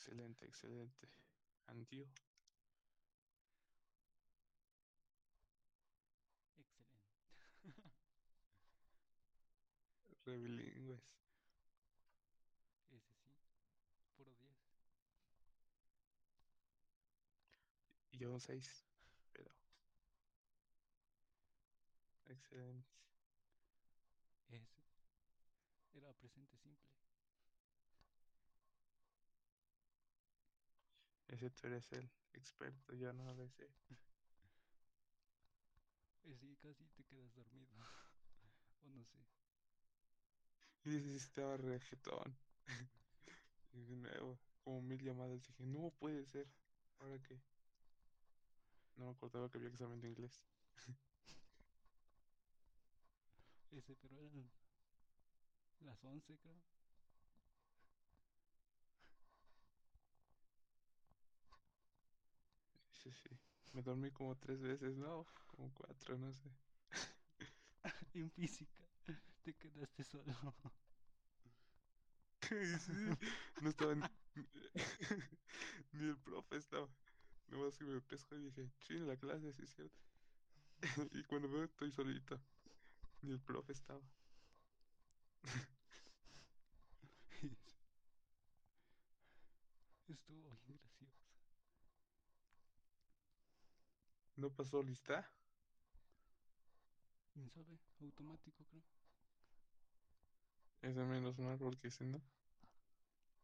Excelente, 0.00 0.46
excelente. 0.46 1.10
And 1.68 1.86
you? 1.90 2.08
Excelente. 6.58 7.04
Rebilingües. 10.24 11.18
Ese 12.90 13.12
sí. 13.12 13.28
Puro 14.16 14.32
10. 14.32 14.56
Y 18.12 18.16
yo 18.16 18.32
un 18.32 18.40
6. 18.40 18.86
Pero. 19.34 19.50
Excelente. 22.24 22.88
Ese. 24.48 24.80
Era 25.92 26.10
presente 26.14 26.56
simple. 26.56 26.90
Ese 31.40 31.48
tú 31.52 31.68
eres 31.68 31.90
el 31.92 32.10
experto, 32.34 32.94
yo 32.94 33.14
no 33.14 33.32
lo 33.32 33.48
sé. 33.48 33.66
Ese 36.24 36.54
casi 36.58 36.84
te 36.90 37.02
quedas 37.04 37.32
dormido. 37.32 37.78
o 38.84 38.88
no 38.90 39.02
sé. 39.06 39.24
Y 40.84 41.00
sí 41.00 41.16
estaba 41.16 41.56
rejetón. 41.56 42.36
y 43.72 43.80
de 43.80 43.96
nuevo, 43.96 44.38
como 44.62 44.82
mil 44.82 45.00
llamadas, 45.00 45.42
dije, 45.42 45.64
no 45.64 45.88
puede 45.98 46.26
ser. 46.26 46.46
¿Ahora 46.98 47.18
qué? 47.22 47.40
No 48.96 49.06
me 49.06 49.12
acordaba 49.12 49.50
que 49.50 49.56
había 49.56 49.70
examen 49.70 49.98
de 49.98 50.08
inglés. 50.08 50.44
Ese, 53.70 53.96
pero 53.96 54.18
eran 54.18 54.50
las 55.80 56.04
11, 56.04 56.36
creo. 56.36 56.60
Sí, 63.02 63.10
sí. 63.12 63.28
Me 63.72 63.82
dormí 63.82 64.10
como 64.12 64.36
tres 64.36 64.60
veces, 64.60 64.96
no, 64.96 65.26
como 65.48 65.72
cuatro, 65.74 66.16
no 66.18 66.32
sé. 66.32 66.50
en 68.14 68.30
física. 68.30 68.82
Te 69.44 69.54
quedaste 69.54 70.04
solo. 70.04 70.34
sí, 72.78 73.16
no 73.60 73.70
estaba 73.70 73.94
ni, 73.94 74.02
ni 75.92 76.08
el 76.08 76.16
profe 76.18 76.56
estaba. 76.56 76.88
Nomás 77.48 77.76
que 77.78 77.84
me 77.84 78.00
pesco 78.00 78.36
y 78.36 78.40
dije, 78.50 78.70
en 78.90 79.06
la 79.08 79.16
clase, 79.16 79.52
sí 79.52 79.62
es 79.64 79.70
cierto. 79.74 79.98
y 81.12 81.22
cuando 81.24 81.48
veo 81.48 81.64
estoy 81.64 81.90
solito. 81.92 82.40
Ni 83.22 83.32
el 83.32 83.40
profe 83.40 83.72
estaba. 83.72 84.02
Estuvo 90.08 90.36
bien 90.36 90.76
gracioso. 90.78 91.06
¿No 94.40 94.48
pasó 94.48 94.82
lista? 94.82 95.28
¿Quién 97.32 97.50
sabe? 97.50 97.76
Automático, 98.00 98.64
creo. 98.70 98.82
Es 100.82 100.94
de 100.94 101.04
menos 101.04 101.38
mal 101.38 101.56
porque 101.58 101.90
si 101.90 102.04
no, 102.04 102.20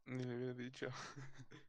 ni 0.06 0.24
le 0.24 0.36
hubiera 0.36 0.55
dicho. 0.55 0.89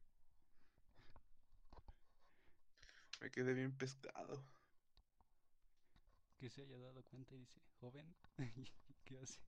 Me 3.22 3.30
quedé 3.30 3.53
bien 3.53 3.72
pescado. 3.78 4.44
Que 6.39 6.50
se 6.50 6.61
haya 6.61 6.77
dado 6.80 7.04
cuenta 7.04 7.36
y 7.36 7.39
dice, 7.39 7.61
joven, 7.80 8.16
¿qué 9.05 9.20
hace? 9.20 9.39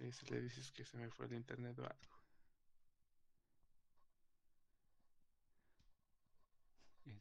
Y 0.00 0.10
si 0.10 0.26
le 0.26 0.40
dices 0.40 0.72
que 0.72 0.84
se 0.84 0.96
me 0.96 1.08
fue 1.10 1.26
el 1.26 1.34
internet 1.34 1.78
o 1.78 1.84
algo. 1.84 2.16
Es. 7.04 7.20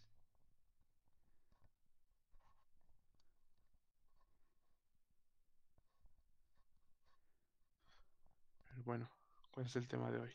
Pero 8.68 8.79
bueno, 8.90 9.08
¿cuál 9.52 9.68
es 9.68 9.76
el 9.76 9.88
tema 9.88 10.10
de 10.10 10.18
hoy? 10.18 10.32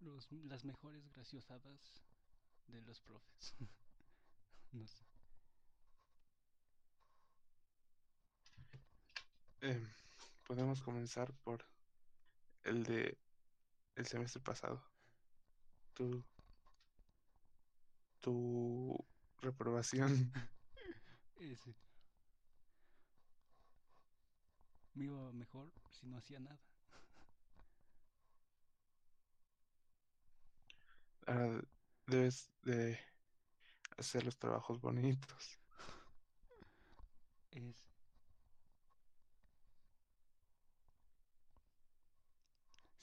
Los, 0.00 0.32
las 0.32 0.64
mejores 0.64 1.06
graciosadas 1.14 1.78
de 2.68 2.80
los 2.80 3.02
profes. 3.02 3.54
no 4.72 4.86
sé. 4.86 5.04
Eh, 9.60 9.86
podemos 10.46 10.80
comenzar 10.80 11.30
por 11.44 11.62
el 12.64 12.82
de 12.84 13.18
el 13.96 14.06
semestre 14.06 14.40
pasado. 14.40 14.82
Tu, 15.92 16.24
tu 18.22 18.96
reprobación. 19.42 20.32
Ese. 21.36 21.87
Me 24.98 25.04
iba 25.04 25.32
mejor 25.32 25.70
si 25.92 26.08
no 26.08 26.16
hacía 26.18 26.40
nada. 26.40 26.58
Ahora 31.24 31.62
debes 32.08 32.50
de 32.64 32.98
hacer 33.96 34.24
los 34.24 34.36
trabajos 34.36 34.80
bonitos. 34.80 35.60
Es. 37.52 37.76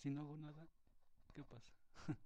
Si 0.02 0.10
no 0.10 0.24
hago 0.24 0.36
nada, 0.36 0.68
¿qué 1.34 1.44
pasa? 1.46 1.72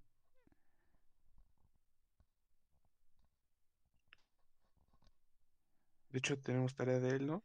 De 6.11 6.17
hecho, 6.17 6.39
tenemos 6.39 6.73
tarea 6.73 6.99
de 6.99 7.09
él, 7.09 7.27
¿no? 7.27 7.43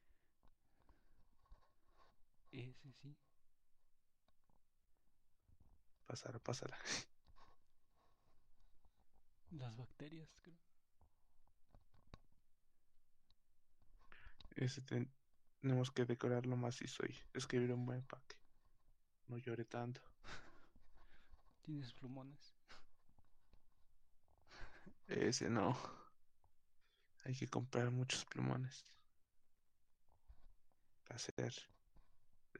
Ese 2.55 2.91
sí. 3.03 3.15
Pasará, 6.07 6.39
pasará. 6.39 6.77
Las 9.53 9.75
bacterias, 9.75 10.29
creo. 10.43 10.59
Ese 14.57 14.81
ten- 14.83 15.13
tenemos 15.61 15.91
que 15.91 16.05
decorarlo 16.07 16.57
macizo 16.57 17.05
y 17.07 17.15
escribir 17.35 17.73
un 17.73 17.85
buen 17.87 18.03
paque. 18.03 18.37
No 19.29 19.39
llore 19.39 19.65
tanto. 19.67 20.01
¿Tienes 21.63 21.93
plumones? 21.93 22.55
Ese 25.09 25.49
no. 25.49 25.77
Hay 27.25 27.35
que 27.35 27.49
comprar 27.49 27.91
muchos 27.91 28.25
plumones. 28.25 28.85
Para 31.05 31.17
hacer 31.17 31.35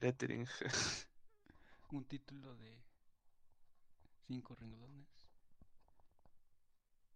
lettering. 0.01 0.47
Un 1.91 2.05
título 2.05 2.55
de 2.57 2.77
cinco 4.27 4.55
renglones 4.55 5.07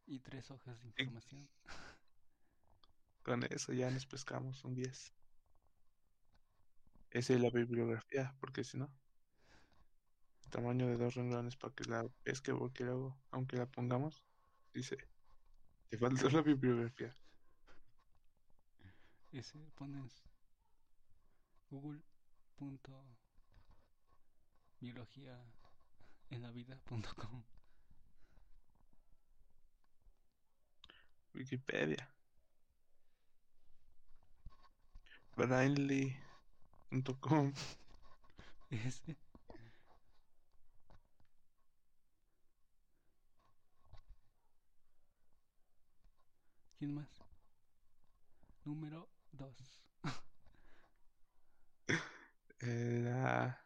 y 0.07 0.21
tres 0.21 0.51
hojas 0.51 0.81
de 0.81 0.89
información. 0.89 1.49
Con 3.23 3.45
eso 3.45 3.73
ya 3.73 3.91
nos 3.91 4.07
pescamos 4.07 4.65
un 4.65 4.75
10. 4.75 5.13
Esa 7.11 7.35
es 7.35 7.41
la 7.41 7.51
bibliografía, 7.51 8.35
porque 8.41 8.65
si 8.65 8.79
no, 8.79 8.91
tamaño 10.51 10.87
de 10.87 10.97
dos 10.97 11.15
renglones 11.15 11.57
para 11.57 11.75
que 11.75 11.85
la 11.85 12.07
pesque, 12.23 12.55
porque 12.55 12.85
luego, 12.85 13.19
aunque 13.31 13.57
la 13.57 13.67
pongamos, 13.67 14.25
dice, 14.73 14.97
te 15.89 15.99
falta 15.99 16.31
la 16.31 16.43
bibliografía. 16.43 17.15
Ese 19.33 19.59
pones 19.75 20.23
google.biología 22.59 25.39
en 26.31 26.43
la 26.43 26.51
vida.com. 26.51 27.45
Wikipedia. 31.35 32.11
Brainly.com. 35.37 37.53
Ese. 38.71 39.17
¿Quién 46.79 46.95
más? 46.95 47.09
Número 48.65 49.09
2. 49.33 49.78
La... 52.61 53.61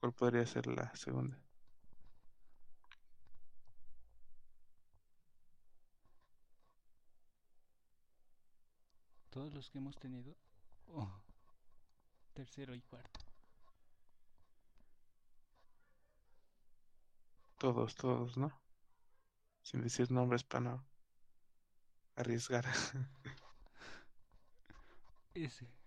¿Cuál 0.00 0.12
podría 0.14 0.46
ser 0.46 0.66
la 0.66 0.94
segunda? 0.96 1.38
Todos 9.30 9.52
los 9.52 9.68
que 9.70 9.78
hemos 9.78 9.96
tenido. 9.98 10.34
Oh, 10.86 11.20
tercero 12.32 12.74
y 12.74 12.80
cuarto. 12.80 13.20
Todos, 17.58 17.94
todos, 17.94 18.36
¿no? 18.36 18.52
Sin 19.62 19.82
decir 19.82 20.10
nombres 20.10 20.44
para 20.44 20.60
no 20.60 20.86
arriesgar. 22.16 22.64
Ese. 25.34 25.77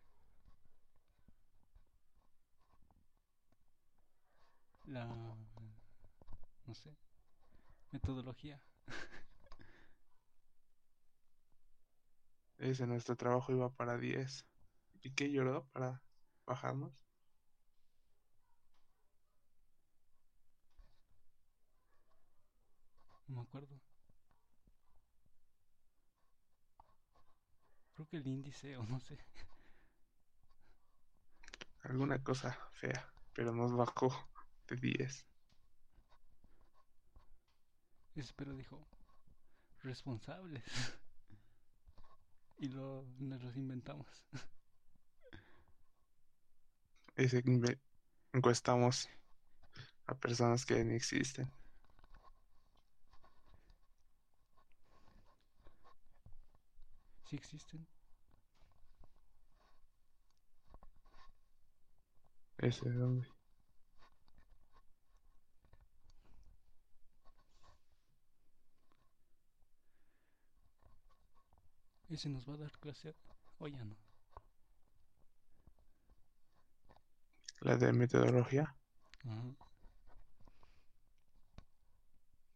La... 4.91 5.05
No 6.65 6.75
sé. 6.75 6.93
Metodología. 7.91 8.61
Ese 12.57 12.85
nuestro 12.85 13.15
trabajo 13.15 13.53
iba 13.53 13.69
para 13.69 13.97
10. 13.97 14.45
¿Y 15.01 15.11
qué 15.11 15.31
lloró 15.31 15.65
para 15.71 16.03
bajarnos? 16.45 16.91
No 23.27 23.37
me 23.37 23.41
acuerdo. 23.43 23.79
Creo 27.93 28.07
que 28.09 28.17
el 28.17 28.27
índice 28.27 28.75
o 28.75 28.83
no 28.83 28.99
sé. 28.99 29.17
Alguna 31.83 32.21
cosa 32.21 32.59
fea, 32.73 33.09
pero 33.33 33.53
nos 33.53 33.71
bajó 33.73 34.30
de 34.71 34.77
10. 34.77 35.27
Ese 38.15 38.33
pero 38.37 38.53
dijo, 38.55 38.87
responsables. 39.83 40.63
y 42.57 42.69
lo, 42.69 43.05
nos 43.19 43.41
los 43.43 43.55
inventamos. 43.57 44.07
Ese 47.15 47.41
inve- 47.45 47.79
encuestamos 48.33 49.09
a 50.07 50.15
personas 50.15 50.65
que 50.65 50.83
ni 50.85 50.95
existen. 50.95 51.51
Sí 57.23 57.35
existen. 57.35 57.87
Ese. 62.57 62.87
Ese 72.11 72.29
nos 72.29 72.47
va 72.47 72.53
a 72.53 72.57
dar 72.57 72.71
clase. 72.79 73.15
O 73.59 73.67
ya 73.67 73.83
no. 73.83 73.95
La 77.61 77.77
de 77.77 77.93
metodología. 77.93 78.75
Ajá. 79.25 79.43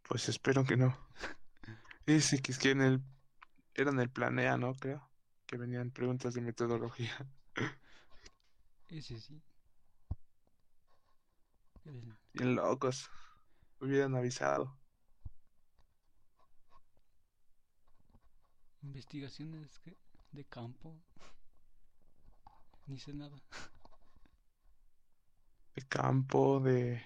Pues 0.08 0.30
espero 0.30 0.64
que 0.66 0.78
no. 0.78 0.98
Ese 2.06 2.42
que 2.42 2.52
es 2.52 2.60
que 2.60 2.72
en 2.72 2.82
el. 2.82 3.02
Era 3.74 3.92
en 3.92 4.00
el 4.00 4.10
planea, 4.10 4.58
¿no? 4.58 4.74
Creo. 4.76 5.10
Que 5.46 5.58
venían 5.58 5.92
preguntas 5.92 6.34
de 6.34 6.42
metodología. 6.42 7.16
Ese 8.90 9.20
sí. 9.20 9.42
El- 11.86 12.16
Bien 12.34 12.56
locos. 12.56 13.10
Hubieran 13.80 14.16
avisado. 14.16 14.76
Investigaciones 18.86 19.80
¿qué? 19.80 19.98
de 20.32 20.46
campo. 20.46 20.96
Ni 22.88 22.98
sé 23.00 23.14
nada. 23.14 23.36
De 25.76 25.82
campo, 25.88 26.60
de. 26.60 27.02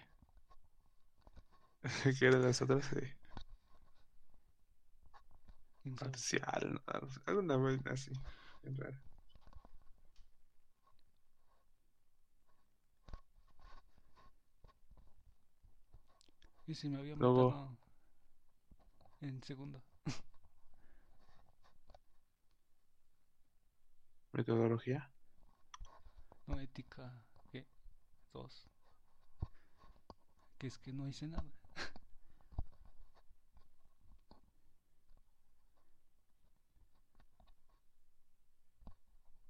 ¿Qué 2.19 2.25
eran 2.27 2.43
las 2.43 2.61
otras? 2.61 2.89
De 2.91 3.15
parcial. 5.97 6.81
Alguna 7.25 7.57
vaina 7.57 7.91
así. 7.91 8.11
bien 8.63 8.77
rara. 8.77 9.01
Ese 16.67 16.89
me 16.89 16.97
había 16.97 17.15
Luego- 17.15 17.49
matado 17.51 17.77
en 19.21 19.43
segundo. 19.43 19.81
Metodología. 24.33 25.11
No, 26.47 26.59
ética, 26.59 27.23
¿qué? 27.51 27.65
Dos. 28.33 28.67
Que 30.57 30.67
es 30.67 30.77
que 30.77 30.93
no 30.93 31.07
hice 31.07 31.27
nada. 31.27 31.51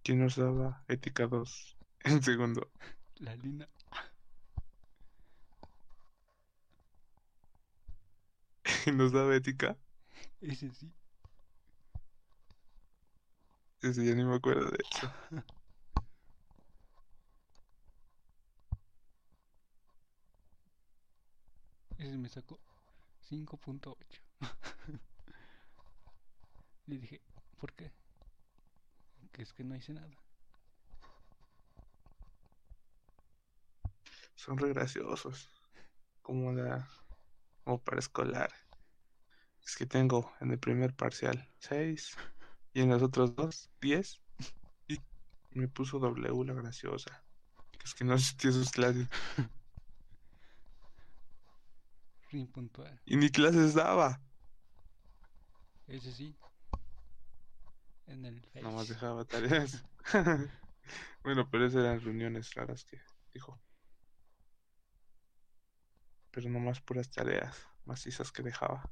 ¿Quién 0.03 0.19
nos 0.19 0.35
daba 0.35 0.83
ética 0.87 1.27
2 1.27 1.77
en 2.03 2.21
segundo? 2.23 2.71
La 3.17 3.35
lina. 3.35 3.69
¿Nos 8.93 9.11
daba 9.11 9.35
ética? 9.35 9.77
Ese 10.41 10.71
sí. 10.73 10.91
Ese 13.81 14.05
ya 14.05 14.13
ni 14.13 14.25
me 14.25 14.35
acuerdo 14.35 14.69
de 14.69 14.77
eso. 14.91 15.11
Ese 21.97 22.17
me 22.17 22.27
sacó 22.27 22.59
5.8. 23.29 23.95
Le 26.87 26.97
dije, 26.97 27.21
¿por 27.57 27.73
qué? 27.73 27.91
Que 29.31 29.43
es 29.43 29.53
que 29.53 29.63
no 29.63 29.75
hice 29.75 29.93
nada. 29.93 30.09
Son 34.35 34.57
re 34.57 34.69
graciosos. 34.69 35.49
Como 36.21 36.51
la. 36.51 36.89
Como 37.63 37.81
para 37.81 37.99
escolar. 37.99 38.51
Es 39.65 39.77
que 39.77 39.85
tengo 39.85 40.33
en 40.41 40.51
el 40.51 40.59
primer 40.59 40.93
parcial 40.95 41.49
6 41.59 42.17
y 42.73 42.81
en 42.81 42.89
los 42.89 43.01
otros 43.01 43.35
dos 43.35 43.69
10. 43.81 44.21
Y 44.87 44.99
me 45.51 45.67
puso 45.67 45.99
W 45.99 46.45
la 46.45 46.53
graciosa. 46.53 47.23
Es 47.83 47.93
que 47.93 48.03
no 48.03 48.13
asistió 48.13 48.51
a 48.51 48.53
sus 48.53 48.71
clases. 48.71 49.07
Rin 52.31 52.47
puntual. 52.47 53.01
Y 53.05 53.17
ni 53.17 53.29
clases 53.29 53.73
daba. 53.73 54.21
Ese 55.87 56.11
sí. 56.11 56.37
En 58.05 58.25
el 58.25 58.41
Face. 58.41 58.61
Nada 58.61 58.75
más 58.75 58.87
dejaba 58.87 59.25
tareas. 59.25 59.83
bueno, 61.23 61.49
pero 61.49 61.65
esas 61.65 61.83
eran 61.83 62.01
reuniones 62.01 62.53
raras 62.53 62.85
que 62.85 63.01
dijo. 63.33 63.59
Pero 66.31 66.49
nomás 66.49 66.79
puras 66.81 67.09
tareas 67.09 67.67
macizas 67.85 68.31
que 68.31 68.43
dejaba. 68.43 68.91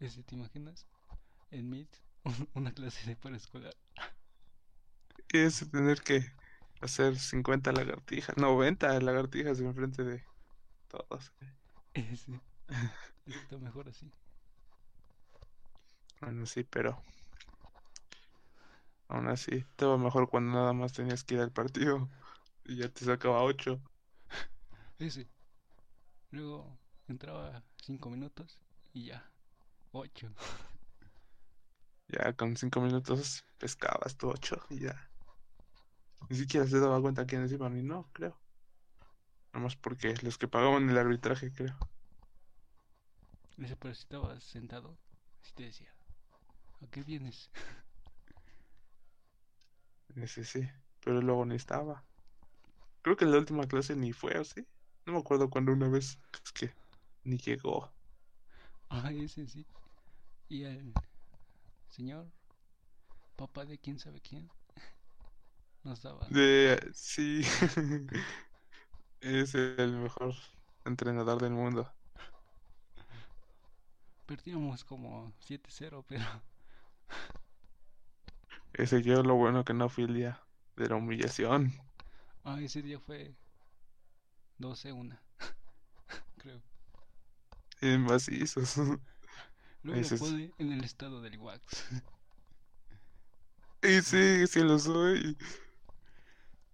Ese, 0.00 0.22
¿te 0.22 0.34
imaginas? 0.34 0.86
En 1.50 1.68
Meet, 1.68 1.94
una 2.54 2.72
clase 2.72 3.06
de 3.06 3.16
paraescolar. 3.16 3.76
Es 5.28 5.70
tener 5.70 6.00
que 6.00 6.24
hacer 6.80 7.18
50 7.18 7.70
lagartijas, 7.72 8.34
90 8.38 8.98
lagartijas 9.00 9.60
enfrente 9.60 10.02
de 10.02 10.24
todos. 10.88 11.32
Ese. 11.92 12.40
Ese 13.26 13.38
está 13.38 13.58
mejor 13.58 13.90
así. 13.90 14.10
Bueno, 16.22 16.46
sí, 16.46 16.64
pero 16.64 17.02
aún 19.08 19.28
así, 19.28 19.56
estaba 19.56 19.98
mejor 19.98 20.30
cuando 20.30 20.52
nada 20.52 20.72
más 20.72 20.94
tenías 20.94 21.24
que 21.24 21.34
ir 21.34 21.40
al 21.42 21.52
partido 21.52 22.08
y 22.64 22.76
ya 22.76 22.88
te 22.88 23.04
sacaba 23.04 23.42
8. 23.42 23.78
Ese. 24.98 25.28
Luego 26.30 26.78
entraba 27.06 27.62
5 27.82 28.08
minutos 28.08 28.58
y 28.94 29.06
ya. 29.06 29.30
8. 29.92 30.30
Ya 32.08 32.32
con 32.34 32.56
5 32.56 32.80
minutos 32.80 33.44
pescabas 33.58 34.16
tu 34.16 34.28
8 34.28 34.60
y 34.70 34.80
ya. 34.80 35.10
Ni 36.28 36.36
siquiera 36.36 36.66
se 36.66 36.78
daba 36.78 37.00
cuenta 37.00 37.26
quiénes 37.26 37.52
iban 37.52 37.76
y 37.76 37.82
no, 37.82 38.08
creo. 38.12 38.36
Nomás 39.52 39.76
porque 39.76 40.14
los 40.22 40.38
que 40.38 40.48
pagaban 40.48 40.88
el 40.88 40.98
arbitraje, 40.98 41.52
creo. 41.52 41.76
Ese, 43.58 43.76
pero 43.76 43.94
si 43.94 44.02
estabas 44.02 44.44
sentado, 44.44 44.96
así 45.42 45.52
te 45.54 45.64
decía, 45.64 45.92
¿a 46.82 46.86
qué 46.86 47.02
vienes? 47.02 47.50
Ese 50.16 50.44
sí, 50.44 50.68
pero 51.04 51.20
luego 51.20 51.44
ni 51.44 51.56
estaba. 51.56 52.04
Creo 53.02 53.16
que 53.16 53.24
en 53.24 53.32
la 53.32 53.38
última 53.38 53.66
clase 53.66 53.96
ni 53.96 54.12
fue, 54.12 54.38
¿o 54.38 54.44
sí? 54.44 54.66
No 55.06 55.14
me 55.14 55.18
acuerdo 55.18 55.50
cuando 55.50 55.72
una 55.72 55.88
vez 55.88 56.18
es 56.44 56.52
que 56.52 56.72
ni 57.24 57.38
llegó. 57.38 57.90
Ah, 58.90 59.10
ese 59.12 59.46
sí. 59.46 59.66
Y 60.48 60.64
el 60.64 60.92
señor, 61.90 62.30
papá 63.36 63.64
de 63.64 63.78
quién 63.78 63.98
sabe 63.98 64.20
quién, 64.20 64.48
Nos 65.84 66.02
daba. 66.02 66.28
De, 66.28 66.78
sí, 66.94 67.42
es 69.20 69.54
el 69.54 69.92
mejor 69.96 70.34
entrenador 70.84 71.40
del 71.42 71.52
mundo. 71.52 71.90
Perdíamos 74.26 74.82
como 74.84 75.30
7-0, 75.40 76.02
pero 76.08 76.24
Ese 78.72 79.00
yo 79.02 79.22
lo 79.22 79.36
bueno 79.36 79.64
que 79.64 79.74
no 79.74 79.88
fui 79.88 80.02
el 80.04 80.14
día 80.14 80.40
de 80.74 80.88
la 80.88 80.96
humillación. 80.96 81.72
ah, 82.44 82.60
ese 82.60 82.82
día 82.82 82.98
fue 83.00 83.34
12-1, 84.58 85.18
creo. 86.38 86.62
En 87.80 88.02
macizos. 88.02 88.76
Luego 89.82 90.00
es- 90.00 90.20
pone 90.20 90.52
en 90.58 90.72
el 90.72 90.84
estado 90.84 91.20
del 91.22 91.38
Wax. 91.38 91.62
Y 93.82 94.02
sí, 94.02 94.46
sí 94.46 94.60
lo 94.60 94.78
soy. 94.78 95.36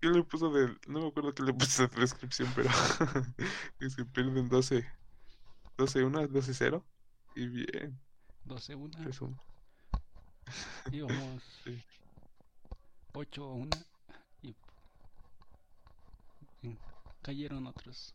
Yo 0.02 0.10
le 0.10 0.22
puso 0.24 0.50
de. 0.50 0.76
No 0.88 1.00
me 1.00 1.08
acuerdo 1.08 1.32
qué 1.34 1.42
le 1.44 1.52
puse 1.54 1.86
de 1.86 2.00
descripción, 2.00 2.50
pero. 2.54 2.68
es 3.80 3.96
que 3.96 4.04
pierden 4.04 4.48
12. 4.48 4.84
12-1, 5.78 6.28
12-0. 6.28 6.82
Y 7.36 7.48
bien, 7.48 8.00
12-1, 8.46 9.04
resumo. 9.04 9.38
íbamos 10.90 11.42
Sí. 11.64 11.82
8-1 13.12 13.68
y 14.42 14.56
y 16.62 16.78
cayeron 17.22 17.66
otros. 17.66 18.14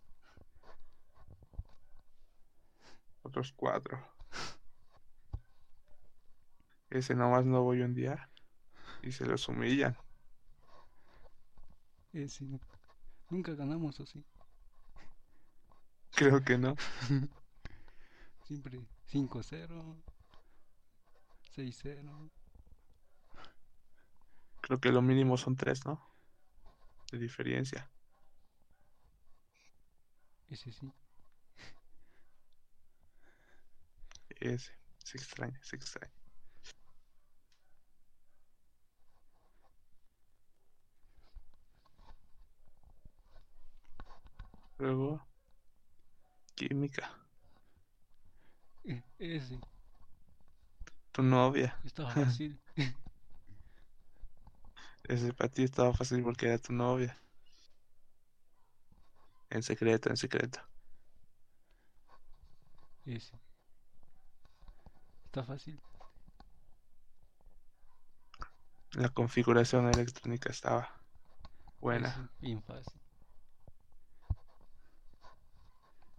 Otros 3.23 3.53
4. 3.53 3.99
Ese 6.89 7.15
nomás 7.15 7.45
no 7.45 7.63
voy 7.63 7.81
un 7.81 7.93
día. 7.93 8.29
Y 9.01 9.11
se 9.11 9.25
los 9.25 9.47
humillan. 9.47 9.97
Ese, 12.13 12.45
nunca 13.29 13.53
ganamos 13.55 13.99
así. 13.99 14.25
Creo 16.11 16.43
que 16.43 16.57
no. 16.57 16.75
Siempre 18.43 18.81
5-0, 19.11 20.03
6-0. 21.55 22.31
Creo 24.61 24.79
que 24.79 24.91
lo 24.91 25.01
mínimo 25.01 25.37
son 25.37 25.55
3, 25.55 25.85
¿no? 25.85 26.05
De 27.11 27.17
diferencia. 27.17 27.89
Ese 30.49 30.71
sí. 30.71 30.91
Ese. 34.41 34.73
Se 34.97 35.17
extraña, 35.17 35.57
se 35.63 35.77
extraña. 35.77 36.13
Luego, 44.77 45.21
química. 46.55 47.11
E- 48.85 49.03
Ese, 49.19 49.59
Tu 51.13 51.21
novia. 51.23 51.77
estaba 51.85 52.09
fácil. 52.25 52.59
Ese 55.03 55.31
para 55.33 55.49
ti 55.51 55.63
estaba 55.63 55.93
fácil 55.93 56.23
porque 56.23 56.47
era 56.47 56.57
tu 56.57 56.73
novia. 56.73 57.15
En 59.51 59.61
secreto, 59.61 60.09
en 60.09 60.17
secreto. 60.17 60.59
Ese. 63.05 63.39
Está 65.31 65.45
fácil. 65.45 65.79
La 68.91 69.07
configuración 69.07 69.87
electrónica 69.87 70.49
estaba 70.49 70.93
buena. 71.79 72.29
Bien 72.41 72.61
fácil. 72.61 72.99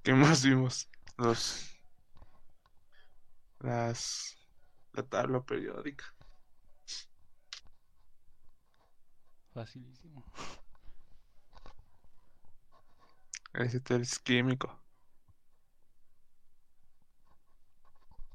¿Qué 0.02 0.14
más 0.14 0.42
vimos? 0.42 0.88
Los. 1.18 1.78
Las. 3.58 4.34
La 4.94 5.02
tabla 5.02 5.42
periódica. 5.42 6.06
Facilísimo. 9.52 10.24
Ese 13.52 13.78
test 13.78 14.22
químico. 14.22 14.81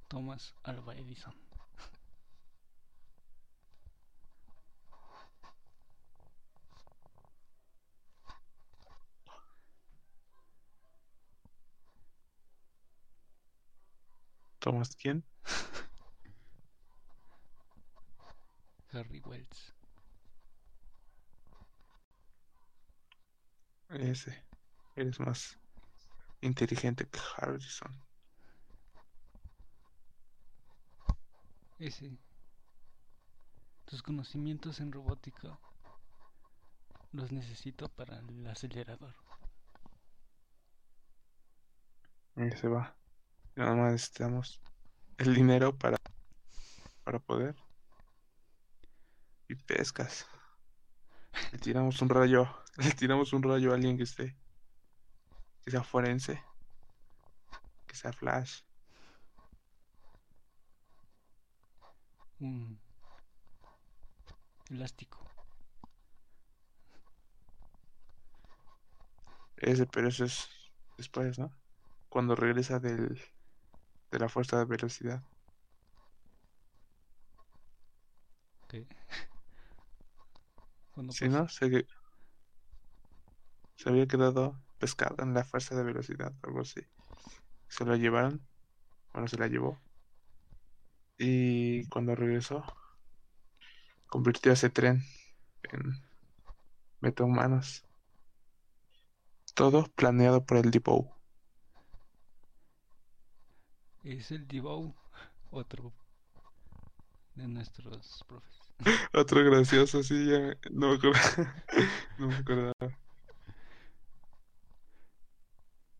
Thomas 0.08 0.56
Alva 0.64 0.96
Edison. 0.96 1.34
¿Tomas 14.60 14.96
quién? 14.96 15.24
Harry 18.94 19.22
Wells. 19.26 19.74
Ese. 23.90 24.46
Eres 24.96 25.20
más 25.20 25.60
inteligente 26.42 27.08
que 27.10 27.20
Harrison. 27.38 28.07
Ese. 31.80 32.18
Tus 33.86 34.02
conocimientos 34.02 34.80
en 34.80 34.92
robótica 34.92 35.60
los 37.12 37.32
necesito 37.32 37.88
para 37.90 38.18
el 38.20 38.48
acelerador. 38.48 39.14
Ese 42.36 42.68
va. 42.68 42.96
Nada 43.56 43.76
más 43.76 43.92
necesitamos 43.92 44.62
el 45.18 45.34
dinero 45.34 45.78
para, 45.78 45.98
para 47.04 47.20
poder. 47.20 47.56
Y 49.48 49.56
pescas. 49.56 50.28
Le 51.52 51.60
tiramos 51.60 52.02
un 52.02 52.10
rayo. 52.10 52.48
Le 52.78 52.92
tiramos 52.92 53.34
un 53.34 53.44
rayo 53.44 53.72
a 53.72 53.76
alguien 53.76 53.98
que 53.98 54.04
esté. 54.04 54.36
Que 55.64 55.72
sea 55.72 55.84
forense. 55.84 56.44
Que 57.86 57.96
sea 57.96 58.12
flash. 58.12 58.67
Un 62.42 62.78
elástico. 64.70 65.28
Ese, 69.58 69.86
pero 69.88 70.08
eso 70.10 70.26
es 70.26 70.48
después, 70.98 71.38
¿no? 71.40 71.56
Cuando 72.10 72.36
regresa 72.36 72.80
del, 72.80 73.20
de 74.12 74.20
la 74.20 74.30
fuerza 74.30 74.60
de 74.60 74.66
velocidad. 74.66 75.24
Si 81.10 81.26
pasa- 81.30 81.42
no, 81.42 81.48
se, 81.50 81.86
se 83.76 83.90
había 83.90 84.08
quedado 84.08 84.62
pescado 84.78 85.16
en 85.24 85.34
la 85.34 85.44
fuerza 85.46 85.76
de 85.76 85.84
velocidad, 85.84 86.34
algo 86.44 86.62
así. 86.62 86.82
Se 87.70 87.86
lo 87.86 87.96
llevaron, 87.98 88.48
bueno, 89.14 89.28
se 89.30 89.38
la 89.38 89.48
llevó. 89.48 89.84
Y 91.18 91.86
cuando 91.88 92.16
regresó, 92.16 92.64
convirtió 94.08 94.52
ese 94.52 94.70
tren 94.70 95.04
en 95.64 96.02
metahumanos. 97.00 97.84
Todo 99.54 99.86
planeado 99.96 100.46
por 100.46 100.58
el 100.58 100.70
Depot. 100.70 101.08
Es 104.04 104.32
el 104.32 104.48
Divow, 104.48 104.96
otro 105.52 105.92
de 107.36 107.48
nuestros 107.48 108.24
profes. 108.28 108.58
Otro 109.14 109.44
gracioso, 109.44 110.04
sí, 110.04 110.28
ya 110.28 110.56
no 110.72 110.90
me 110.90 110.96
acuerdo. 110.96 111.20
No 112.18 112.28
me 112.28 112.36
acordaba. 112.36 112.74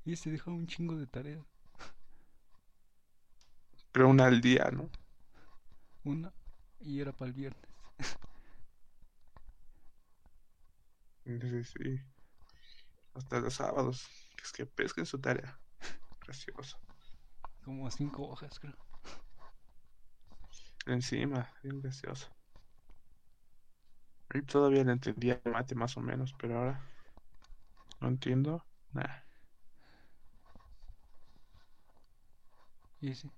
Y 0.04 0.16
se 0.16 0.32
dejó 0.32 0.52
un 0.52 0.66
chingo 0.66 0.96
de 0.96 1.06
tarea. 1.06 1.44
Pero 3.92 4.10
una 4.10 4.26
al 4.26 4.42
día, 4.42 4.70
¿no? 4.72 4.90
Una 6.08 6.32
y 6.80 7.02
era 7.02 7.12
para 7.12 7.28
el 7.28 7.34
viernes. 7.34 7.70
Entonces, 11.26 11.70
sí. 11.70 12.00
Hasta 13.14 13.42
los 13.42 13.56
sábados. 13.56 14.08
Es 14.42 14.54
que 14.54 14.66
pesquen 14.66 15.06
su 15.06 15.20
tarea. 15.20 15.60
Gracioso. 16.24 16.78
Como 17.66 17.92
cinco 17.92 18.30
hojas, 18.30 18.58
creo. 18.58 18.78
Encima, 20.86 21.54
bien 21.62 21.82
gracioso. 21.82 22.30
Y 24.34 24.42
todavía 24.44 24.86
le 24.86 24.94
entendía 24.94 25.42
el 25.44 25.52
mate 25.52 25.76
más 25.76 25.98
o 25.98 26.02
menos, 26.02 26.34
pero 26.40 26.58
ahora 26.58 26.82
no 28.00 28.08
entiendo 28.08 28.66
nada. 28.94 29.26
Y 33.02 33.10
ese. 33.10 33.30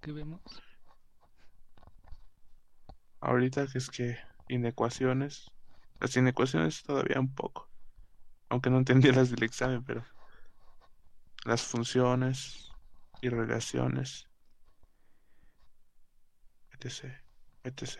¿Qué 0.00 0.12
vemos? 0.12 0.40
Ahorita 3.20 3.66
que 3.66 3.78
es 3.78 3.90
que 3.90 4.18
inecuaciones. 4.48 5.50
Las 6.00 6.16
inecuaciones 6.16 6.82
todavía 6.82 7.20
un 7.20 7.34
poco. 7.34 7.68
Aunque 8.48 8.70
no 8.70 8.78
entendía 8.78 9.12
las 9.12 9.30
del 9.30 9.42
examen, 9.42 9.84
pero 9.84 10.04
las 11.44 11.62
funciones 11.62 12.70
y 13.20 13.28
relaciones, 13.28 14.28
etc, 16.72 17.12
etc. 17.64 17.98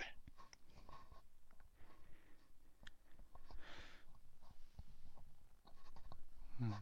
Mm. 6.61 6.73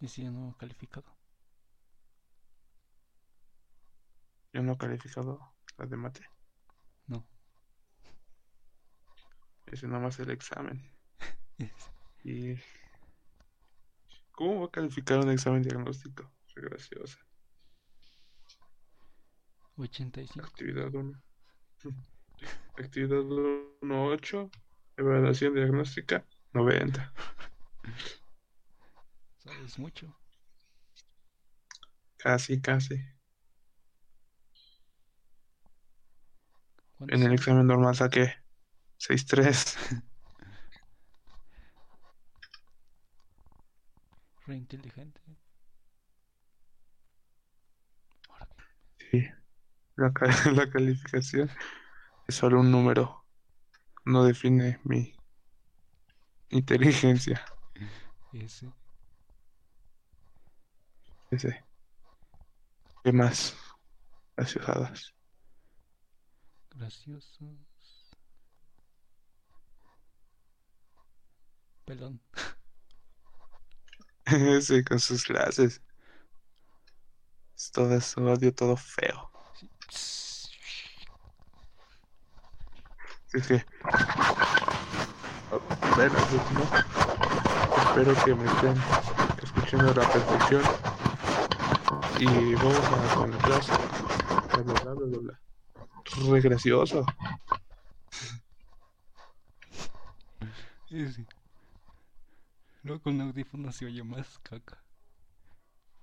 ¿Y 0.00 0.08
si 0.08 0.22
yo 0.24 0.30
no 0.30 0.54
calificado? 0.58 1.15
Yo 4.56 4.62
no 4.62 4.72
he 4.72 4.78
calificado 4.78 5.38
las 5.76 5.90
de 5.90 5.98
mate. 5.98 6.22
No. 7.08 7.28
Ese 9.66 9.86
nomás 9.86 10.18
el 10.18 10.30
examen. 10.30 10.82
Y 12.24 12.56
¿cómo 14.32 14.60
va 14.60 14.66
a 14.66 14.70
calificar 14.70 15.18
un 15.18 15.30
examen 15.30 15.62
diagnóstico? 15.62 16.32
Qué 16.48 16.62
graciosa. 16.62 17.18
85. 19.76 20.46
Actividad 20.46 20.92
1. 20.92 21.22
Actividad 22.78 23.20
1, 23.20 24.06
8. 24.06 24.50
Evaluación 24.96 25.54
diagnóstica, 25.54 26.26
90. 26.54 27.12
¿Sabes 29.36 29.78
mucho? 29.78 30.18
Casi, 32.16 32.60
casi. 32.62 33.15
En 37.00 37.22
el 37.22 37.32
examen 37.32 37.66
normal 37.66 37.94
saqué 37.94 38.34
6.3. 38.98 39.76
Re 44.46 44.56
inteligente. 44.56 45.20
Sí. 49.10 49.24
La, 49.96 50.12
la 50.54 50.70
calificación 50.70 51.50
es 52.28 52.34
solo 52.36 52.60
un 52.60 52.72
número. 52.72 53.24
No 54.06 54.24
define 54.24 54.80
mi 54.84 55.14
inteligencia. 56.50 57.40
Ese. 58.32 58.72
Ese. 61.30 61.64
¿Qué 63.02 63.12
más? 63.12 63.56
Graciosadas. 64.36 65.15
Graciosos. 66.76 67.56
Pelón. 71.86 72.20
Ese 74.26 74.84
con 74.88 75.00
sus 75.00 75.24
clases. 75.24 75.80
Es 77.56 77.70
todo 77.70 77.94
eso, 77.94 78.20
odio 78.20 78.54
todo 78.54 78.76
feo. 78.76 79.30
Sí. 83.28 83.62
Oh, 85.52 85.60
bueno, 85.96 86.14
pues, 86.28 86.52
¿no? 86.52 86.62
Espero 87.88 88.24
que 88.24 88.34
me 88.34 88.46
estén 88.46 88.74
escuchando 89.42 89.92
a 89.92 89.94
la 89.94 90.12
perfección. 90.12 90.62
Y 92.18 92.54
vamos 92.54 92.78
a 92.78 93.14
con 93.14 93.30
la 93.30 93.38
clase. 93.38 93.72
Bla, 94.52 94.62
bla, 94.62 94.94
bla, 94.94 95.18
bla. 95.18 95.45
Re 96.14 96.40
gracioso. 96.40 97.04
Ese. 100.90 101.26
Luego 102.82 103.02
con 103.02 103.20
audífonos 103.20 103.76
se 103.76 103.86
oye 103.86 104.02
más 104.02 104.38
caca. 104.38 104.78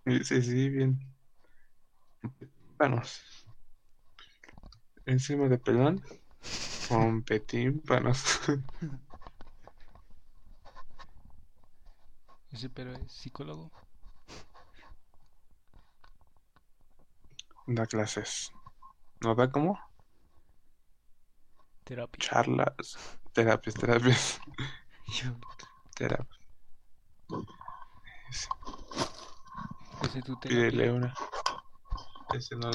Sí, 0.05 0.41
sí, 0.41 0.69
bien. 0.69 0.99
Tímpanos. 2.39 3.21
Encima 5.05 5.47
de 5.47 5.57
pelón. 5.57 6.03
Con 6.89 7.23
petímpanos. 7.23 8.23
Ese 12.51 12.69
pero 12.69 12.93
es 12.93 13.11
psicólogo. 13.11 13.71
Da 17.65 17.85
clases. 17.87 18.51
¿No 19.21 19.33
da 19.35 19.49
como? 19.49 19.79
Terapia. 21.83 22.19
Charlas. 22.19 22.97
Terapias, 23.33 23.75
terapias. 23.75 24.39
Yo- 25.07 25.35
Terapias. 25.95 26.39
Ese 30.03 30.21
tu 30.21 30.39
Pídele 30.39 30.83
terapia. 30.83 30.93
una. 30.93 31.13
Ese 32.33 32.55
no. 32.55 32.69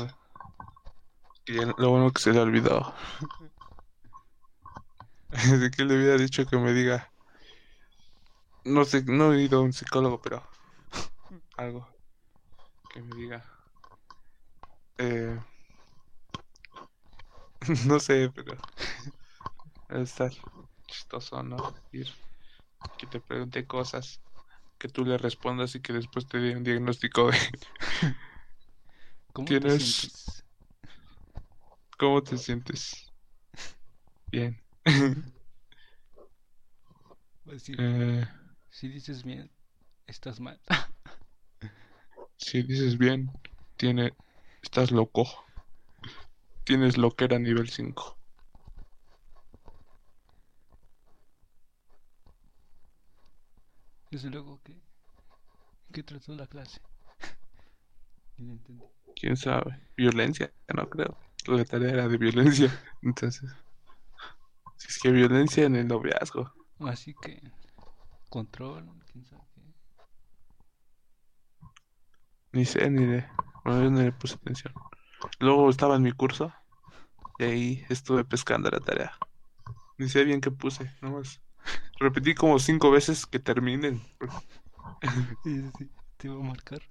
Y 1.47 1.53
lo 1.81 1.90
bueno 1.90 2.11
que 2.12 2.21
se 2.21 2.33
le 2.33 2.40
olvidó. 2.40 2.94
De 5.61 5.71
que 5.71 5.85
le 5.85 5.97
hubiera 5.97 6.16
dicho 6.16 6.47
que 6.47 6.57
me 6.59 6.73
diga. 6.73 7.12
No 8.64 8.85
sé, 8.85 9.03
no 9.05 9.33
he 9.33 9.42
ido 9.42 9.59
a 9.59 9.62
un 9.62 9.73
psicólogo, 9.73 10.21
pero 10.21 10.42
algo 11.57 11.88
que 12.92 13.01
me 13.03 13.14
diga. 13.16 13.44
Eh, 14.99 15.38
no 17.87 18.01
sé, 18.01 18.31
pero 18.35 18.57
estar 19.88 20.33
chistoso, 20.87 21.42
¿no? 21.42 21.68
Ir 21.92 22.09
que 22.98 23.07
te 23.09 23.20
pregunte 23.20 23.66
cosas, 23.66 24.22
que 24.79 24.88
tú 24.88 25.05
le 25.05 25.18
respondas 25.18 25.74
y 25.77 25.83
que 25.83 25.92
después 25.94 26.29
te 26.29 26.38
dé 26.38 26.57
un 26.57 26.64
diagnóstico 26.64 27.31
de 27.31 27.38
¿Cómo 29.33 29.57
te 29.57 29.70
sientes? 29.70 30.44
cómo 31.98 32.22
te 32.22 32.38
sientes. 32.38 33.12
Bien. 34.33 34.59
Decir, 37.44 37.79
Eh, 37.79 38.24
si 38.70 38.88
dices 38.88 39.24
bien, 39.24 39.51
estás 40.07 40.40
mal. 40.40 40.61
si 42.37 42.62
dices 42.62 42.96
bien, 42.98 43.31
tiene, 43.77 44.16
estás 44.62 44.90
loco. 44.90 45.27
Tienes 46.62 46.96
loquera 46.98 47.40
nivel 47.40 47.68
5. 47.68 48.17
Desde 54.11 54.31
luego 54.31 54.61
que... 54.62 54.81
¿Qué 55.92 56.03
trató 56.03 56.35
la 56.35 56.47
clase? 56.47 56.81
¿Quién 59.16 59.37
sabe? 59.37 59.81
Violencia, 59.97 60.53
no 60.75 60.88
creo. 60.88 61.18
La 61.47 61.64
tarea 61.64 61.90
era 61.90 62.09
de 62.09 62.18
violencia. 62.18 62.71
Entonces, 63.03 63.51
si 64.77 64.88
es 64.88 64.99
que 64.99 65.11
violencia 65.11 65.64
en 65.64 65.77
el 65.77 65.88
noviazgo. 65.88 66.53
Así 66.81 67.14
que... 67.21 67.40
Control, 68.29 68.87
quién 69.11 69.25
sabe 69.25 69.42
qué. 69.55 69.62
Ni 72.53 72.64
sé, 72.66 72.90
ni 72.90 73.07
de. 73.07 73.27
Bueno, 73.64 73.85
yo 73.85 73.90
no 73.90 74.03
le 74.03 74.12
puse 74.12 74.35
atención. 74.35 74.75
Luego 75.40 75.71
estaba 75.71 75.97
en 75.97 76.03
mi 76.03 76.12
curso 76.12 76.53
y 77.38 77.44
ahí 77.44 77.87
estuve 77.88 78.25
pescando 78.25 78.71
la 78.71 78.81
tarea. 78.81 79.12
Ni 79.97 80.09
sé 80.09 80.25
bien 80.25 80.40
qué 80.40 80.51
puse, 80.51 80.92
nomás. 81.01 81.40
Repetí 82.00 82.35
como 82.35 82.59
cinco 82.59 82.90
veces 82.90 83.26
que 83.26 83.38
terminen. 83.38 84.00
Sí, 85.42 85.62
sí, 85.62 85.70
sí, 85.78 85.90
te 86.16 86.28
va 86.28 86.37
a 86.37 86.42
marcar. 86.42 86.83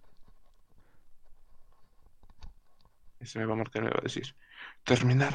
Y 3.20 3.26
se 3.26 3.40
me 3.40 3.46
va 3.46 3.54
a 3.54 3.58
marcar, 3.58 3.84
me 3.84 3.90
va 3.90 4.00
a 4.00 4.04
decir, 4.04 4.36
terminar 4.84 5.34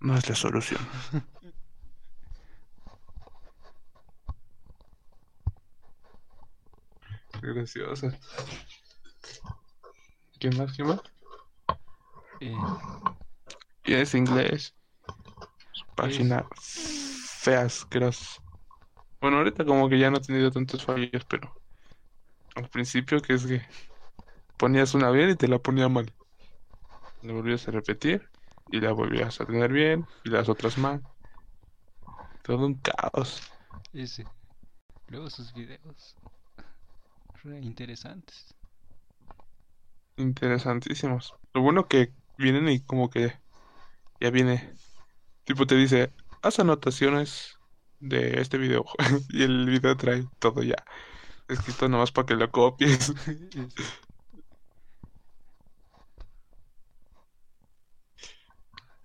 no 0.00 0.16
es 0.16 0.28
la 0.28 0.34
solución. 0.34 0.80
Qué 7.40 7.52
graciosa. 7.52 8.18
¿Quién 10.38 10.56
más? 10.56 10.72
¿Quién 10.74 10.88
más? 10.88 11.00
Eh, 12.40 12.56
Y 13.84 13.94
es 13.94 14.14
inglés. 14.14 14.74
Página 15.96 16.46
fea, 16.60 17.62
asquerosa. 17.62 18.43
Bueno, 19.24 19.38
ahorita 19.38 19.64
como 19.64 19.88
que 19.88 19.98
ya 19.98 20.10
no 20.10 20.18
ha 20.18 20.20
tenido 20.20 20.50
tantos 20.50 20.84
fallos, 20.84 21.24
pero 21.24 21.50
al 22.56 22.68
principio 22.68 23.22
que 23.22 23.32
es 23.32 23.46
que 23.46 23.62
ponías 24.58 24.92
una 24.92 25.10
bien 25.10 25.30
y 25.30 25.34
te 25.34 25.48
la 25.48 25.58
ponía 25.58 25.88
mal. 25.88 26.12
La 27.22 27.32
volvías 27.32 27.66
a 27.66 27.70
repetir 27.70 28.28
y 28.70 28.80
la 28.80 28.92
volvías 28.92 29.40
a 29.40 29.46
tener 29.46 29.72
bien 29.72 30.04
y 30.26 30.28
las 30.28 30.50
otras 30.50 30.76
mal. 30.76 31.02
Todo 32.42 32.66
un 32.66 32.74
caos. 32.74 33.40
ese. 33.94 34.26
Luego 35.08 35.30
sus 35.30 35.54
videos. 35.54 36.14
Re 37.44 37.60
interesantes. 37.60 38.54
interesantísimos. 40.18 41.32
Lo 41.54 41.62
bueno 41.62 41.88
que 41.88 42.12
vienen 42.36 42.68
y 42.68 42.80
como 42.80 43.08
que 43.08 43.32
ya 44.20 44.28
viene, 44.28 44.74
tipo 45.44 45.66
te 45.66 45.76
dice, 45.76 46.12
haz 46.42 46.58
anotaciones 46.58 47.58
de 48.04 48.40
este 48.40 48.58
video 48.58 48.84
y 49.30 49.42
el 49.42 49.66
video 49.66 49.96
trae 49.96 50.26
todo 50.38 50.62
ya 50.62 50.76
escrito 51.48 51.88
nomás 51.88 52.12
para 52.12 52.26
que 52.26 52.34
lo 52.34 52.50
copies. 52.50 53.12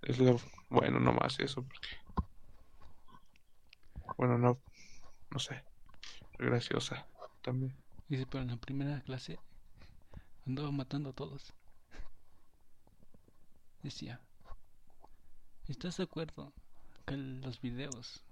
Es 0.01 0.17
lo 0.17 0.39
bueno 0.69 0.99
nomás 0.99 1.39
eso, 1.39 1.61
porque 1.61 1.89
bueno, 4.17 4.39
no, 4.39 4.59
no 5.29 5.39
sé, 5.39 5.63
graciosa 6.39 7.05
también. 7.43 7.75
Dice, 8.07 8.25
pero 8.25 8.41
en 8.41 8.49
la 8.49 8.57
primera 8.57 9.01
clase 9.01 9.37
andaba 10.47 10.71
matando 10.71 11.11
a 11.11 11.13
todos. 11.13 11.53
Decía, 13.83 14.19
¿estás 15.67 15.97
de 15.97 16.05
acuerdo 16.05 16.53
que 17.05 17.15
los 17.15 17.61
videos 17.61 18.23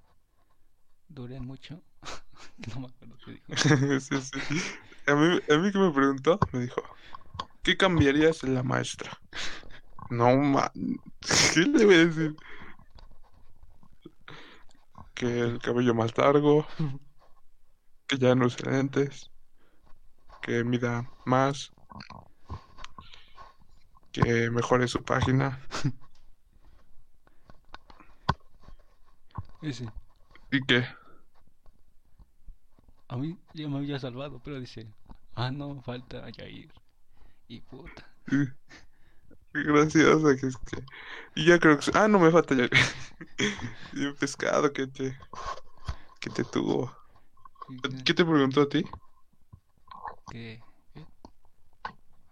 duren 1.09 1.45
mucho? 1.45 1.81
no 2.75 2.81
me 2.81 2.87
acuerdo 2.87 3.17
qué 3.25 3.31
dijo. 3.31 3.45
Sí, 3.99 4.21
sí. 4.21 4.61
A 5.07 5.15
mí, 5.15 5.39
a 5.49 5.57
mí 5.57 5.71
que 5.71 5.79
me 5.79 5.91
preguntó, 5.91 6.39
me 6.51 6.61
dijo, 6.61 6.81
¿qué 7.63 7.77
cambiarías 7.77 8.43
en 8.43 8.53
la 8.55 8.63
maestra? 8.63 9.11
No, 10.09 10.35
man, 10.37 10.69
¿qué 11.53 11.61
le 11.61 11.85
voy 11.85 11.95
a 11.95 12.05
decir? 12.05 12.35
Que 15.13 15.39
el 15.39 15.59
cabello 15.59 15.93
más 15.95 16.17
largo, 16.17 16.65
que 18.07 18.17
ya 18.17 18.35
no 18.35 18.45
use 18.45 18.63
lentes, 18.63 19.31
que 20.41 20.63
mida 20.63 21.11
más, 21.25 21.71
que 24.11 24.49
mejore 24.49 24.87
su 24.87 25.03
página 25.03 25.59
Ese, 29.61 29.85
y 30.51 30.65
que 30.65 30.85
a 33.07 33.17
mí 33.17 33.37
ya 33.53 33.67
me 33.67 33.77
había 33.77 33.99
salvado, 33.99 34.41
pero 34.43 34.59
dice, 34.59 34.87
ah, 35.35 35.51
no, 35.51 35.81
falta 35.81 36.29
Yair. 36.29 36.71
Y 37.47 37.61
puta. 37.61 38.05
Graciosa 39.53 40.35
que 40.39 40.47
es 40.47 40.57
que. 40.57 40.83
Y 41.35 41.45
ya 41.45 41.59
creo 41.59 41.79
que. 41.79 41.91
Ah, 41.93 42.07
no 42.07 42.19
me 42.19 42.31
falta 42.31 42.55
ya. 42.55 42.67
Y 43.93 44.05
un 44.05 44.15
pescado 44.15 44.71
que 44.73 44.87
te. 44.87 45.17
que 46.19 46.29
te 46.29 46.43
tuvo. 46.43 46.95
¿Qué 48.05 48.13
te 48.13 48.25
preguntó 48.25 48.61
a 48.61 48.69
ti? 48.69 48.83
que. 50.29 50.61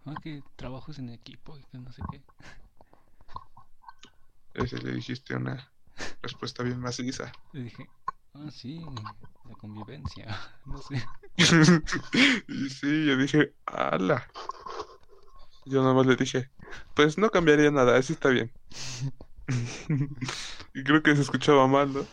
Ah, 0.05 0.15
que 0.21 0.43
trabajos 0.55 0.99
en 0.99 1.09
equipo 1.09 1.57
y 1.57 1.63
que 1.63 1.77
no 1.79 1.91
sé 1.91 2.01
qué. 2.11 2.21
Ese 4.53 4.77
le 4.77 4.91
dijiste 4.91 5.35
una 5.35 5.71
respuesta 6.21 6.63
bien 6.63 6.79
maciza. 6.79 7.31
Le 7.53 7.63
dije, 7.63 7.89
ah, 8.35 8.51
sí, 8.51 8.85
la 9.47 9.55
convivencia, 9.55 10.27
no 10.65 10.77
sé. 10.81 11.01
Y 12.47 12.69
sí, 12.69 13.05
yo 13.05 13.17
dije, 13.17 13.53
ala. 13.65 14.27
Yo 15.65 15.81
nada 15.81 15.93
más 15.93 16.05
le 16.05 16.15
dije, 16.15 16.51
pues 16.93 17.17
no 17.17 17.29
cambiaría 17.29 17.71
nada, 17.71 17.97
así 17.97 18.13
está 18.13 18.29
bien. 18.29 18.51
Y 20.73 20.83
creo 20.83 21.01
que 21.01 21.15
se 21.15 21.21
escuchaba 21.21 21.67
mal, 21.67 21.93
¿no? 21.93 22.05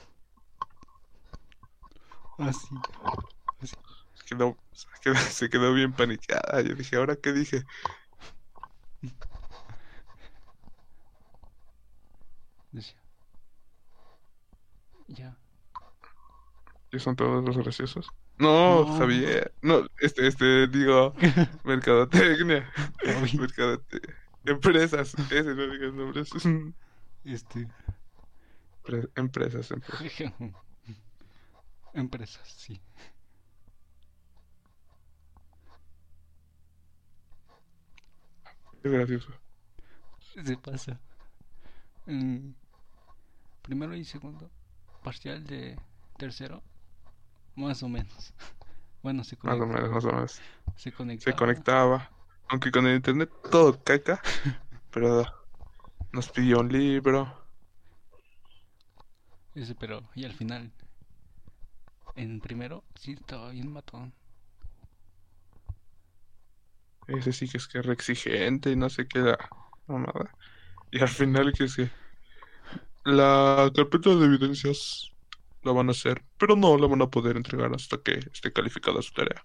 Ah, 2.39 2.53
sí. 2.53 2.69
Quedó, 4.27 4.57
se 4.73 4.87
quedó, 5.03 5.15
se 5.17 5.51
quedó 5.51 5.75
bien 5.75 5.93
paniqueada. 5.93 6.61
Yo 6.63 6.75
dije, 6.75 6.97
¿ahora 6.97 7.17
qué 7.17 7.33
dije? 7.33 7.65
Decía, 12.73 12.97
ya. 15.09 15.42
¿Ya 16.93 16.99
son 16.99 17.17
todos 17.17 17.43
los 17.45 17.57
graciosos? 17.57 18.09
No, 18.39 18.85
No. 18.85 18.99
Javier. 18.99 19.55
No, 19.63 19.87
este, 20.01 20.27
este, 20.27 20.67
digo, 20.69 21.15
mercadotecnia. 21.65 22.71
Javi. 23.05 23.31
Mercadote- 23.39 24.01
Empresas. 24.45 25.15
Ese 25.31 25.55
no 25.55 25.67
digas 25.69 25.95
nombres. 25.95 26.31
Este, 27.25 27.69
Pre- 28.83 29.09
Empresas, 29.15 29.71
empresas. 29.71 30.33
empresas, 31.95 32.49
sí. 32.49 32.81
Es 38.83 38.91
gracioso. 38.93 39.33
Se 40.45 40.57
pasa. 40.57 40.99
Mm, 42.07 42.51
primero 43.63 43.95
y 43.95 44.05
segundo, 44.05 44.51
parcial 45.05 45.47
de 45.47 45.79
tercero, 46.19 46.63
más 47.57 47.83
o 47.83 47.88
menos. 47.88 48.35
Bueno, 49.03 49.25
se 49.25 49.37
Más 49.43 49.61
o 49.61 49.67
menos, 49.67 49.91
más 49.91 50.05
o 50.05 50.09
menos. 50.12 50.45
se 50.77 50.93
Se 51.19 51.35
conectaba. 51.35 51.35
conectaba. 51.35 52.11
Aunque 52.49 52.73
con 52.73 52.87
el 52.87 52.97
internet 52.97 53.31
todo 53.51 53.83
caca. 53.83 54.23
Pero 54.91 55.25
nos 56.12 56.31
pidió 56.31 56.61
un 56.61 56.71
libro. 56.73 57.49
Ese, 59.55 59.75
pero, 59.75 60.03
y 60.15 60.25
al 60.25 60.33
final, 60.35 60.71
en 62.17 62.41
primero, 62.41 62.85
sí 62.95 63.12
estaba 63.12 63.51
bien 63.51 63.71
matón. 63.71 64.15
Ese 67.07 67.33
sí 67.33 67.49
que 67.49 67.59
es 67.59 67.69
que 67.69 67.79
es 67.79 67.87
re 67.87 67.93
exigente 67.95 68.71
y 68.71 68.77
no 68.77 68.88
sé 68.91 69.07
qué 69.09 69.19
la 69.21 69.38
mamada. 69.87 70.37
Y 70.93 71.01
al 71.03 71.09
final 71.09 71.53
que 71.55 71.65
es 71.65 71.77
que 71.77 71.91
la 73.05 73.71
carpeta 73.75 74.11
de 74.15 74.25
evidencias 74.27 75.12
la 75.64 75.72
van 75.72 75.88
a 75.88 75.92
hacer, 75.92 76.25
pero 76.38 76.57
no 76.57 76.77
la 76.77 76.87
van 76.87 77.03
a 77.03 77.07
poder 77.11 77.37
entregar 77.37 77.72
hasta 77.75 77.98
que 77.98 78.14
esté 78.33 78.53
calificada 78.53 79.01
su 79.03 79.12
tarea. 79.12 79.44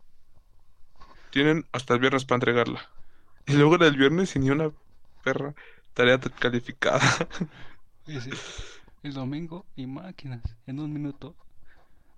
Tienen 1.32 1.66
hasta 1.72 1.94
el 1.94 2.00
viernes 2.00 2.26
para 2.26 2.38
entregarla. 2.38 2.90
Y 3.46 3.54
luego 3.54 3.76
era 3.76 3.88
el 3.88 3.96
viernes 3.98 4.36
y 4.36 4.40
ni 4.40 4.50
una 4.50 4.72
perra 5.24 5.54
tarea 5.94 6.20
calificada. 6.20 7.02
Ese, 8.08 8.32
el 9.04 9.14
domingo 9.14 9.66
y 9.76 9.86
máquinas, 9.88 10.42
en 10.66 10.80
un 10.80 10.92
minuto, 10.94 11.36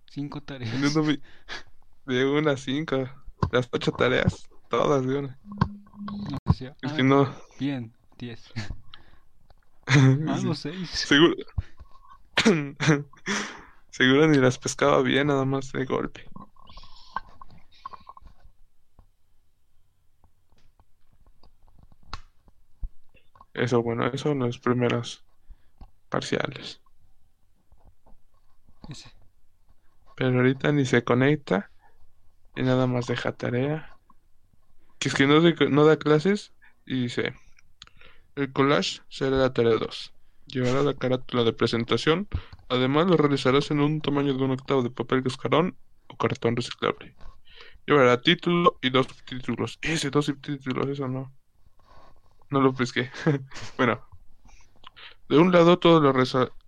cinco 0.09 0.41
tareas. 0.41 0.73
En 0.73 0.85
un 0.85 1.21
De 2.05 2.25
una 2.25 2.51
a 2.51 2.57
cinco, 2.57 3.09
las 3.51 3.67
ocho 3.71 3.91
tareas, 3.91 4.49
todas 4.69 5.05
de 5.05 5.17
una. 5.19 5.39
No, 6.29 6.38
Es 6.51 6.62
"Ah, 6.83 6.95
que 6.95 7.03
no. 7.03 7.33
bien, 7.59 7.93
diez. 8.17 8.51
No, 10.43 10.53
seis. 10.53 10.88
Seguro. 10.91 11.33
Seguro 13.91 14.25
ni 14.28 14.38
las 14.39 14.58
pescaba 14.58 15.04
bien, 15.04 15.28
nada 15.28 15.45
más 15.45 15.71
de 15.71 15.86
golpe. 15.86 16.32
Eso, 23.54 23.84
bueno, 23.84 24.08
eso 24.08 24.32
en 24.32 24.39
los 24.39 24.58
primeros 24.60 25.23
parciales. 26.10 26.82
Ese, 28.89 29.10
Pero 30.15 30.38
ahorita 30.38 30.71
ni 30.71 30.86
se 30.86 31.04
conecta 31.04 31.71
y 32.56 32.63
nada 32.63 32.88
más 32.88 33.08
deja 33.08 33.34
tarea. 33.34 33.99
Que 34.99 35.10
es 35.10 35.15
que 35.15 35.28
no, 35.28 35.41
se- 35.41 35.69
no 35.69 35.86
da 35.86 35.97
clases 35.97 36.54
y 36.86 37.04
dice: 37.04 37.34
El 38.36 38.52
collage 38.54 39.02
será 39.08 39.38
la 39.38 39.54
tarea 39.54 39.75
2. 39.78 40.15
Llevará 40.49 40.81
la 40.81 40.95
carátula 40.95 41.43
de 41.43 41.53
presentación. 41.53 42.27
Además, 42.69 43.07
lo 43.07 43.17
realizarás 43.17 43.69
en 43.71 43.81
un 43.81 44.01
tamaño 44.01 44.33
de 44.33 44.43
un 44.43 44.51
octavo 44.51 44.81
de 44.81 44.89
papel 44.89 45.23
cascarón 45.23 45.77
o 46.07 46.17
cartón 46.17 46.55
reciclable. 46.55 47.15
Llevará 47.85 48.21
título 48.21 48.77
y 48.81 48.89
dos 48.89 49.07
subtítulos. 49.07 49.77
Ese, 49.81 50.09
dos 50.09 50.25
subtítulos, 50.25 50.88
eso 50.89 51.07
no. 51.07 51.31
No 52.49 52.62
lo 52.62 52.73
pesqué. 52.73 53.12
Bueno, 53.77 54.01
de 55.29 55.38
un 55.38 55.51
lado 55.51 55.77
todo 55.77 55.99
lo 55.99 56.13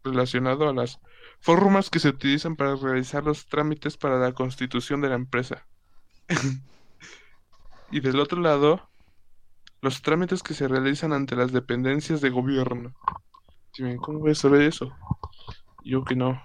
relacionado 0.04 0.70
a 0.70 0.74
las 0.74 1.00
formas 1.40 1.90
que 1.90 2.00
se 2.00 2.10
utilizan 2.10 2.56
para 2.56 2.76
realizar 2.76 3.24
los 3.24 3.48
trámites 3.48 3.98
para 3.98 4.20
la 4.20 4.34
constitución 4.34 5.02
de 5.02 5.10
la 5.10 5.16
empresa. 5.16 5.66
Y 7.94 8.00
del 8.00 8.22
otro 8.22 8.40
lado, 8.40 8.88
los 9.82 10.02
trámites 10.02 10.44
que 10.44 10.54
se 10.54 10.70
realizan 10.70 11.12
ante 11.12 11.36
las 11.36 11.52
dependencias 11.52 12.22
de 12.22 12.30
gobierno. 12.30 12.96
¿Cómo 14.02 14.20
voy 14.20 14.32
a 14.32 14.36
saber 14.36 14.64
eso? 14.64 14.92
Yo 15.84 16.04
que 16.04 16.16
no. 16.16 16.42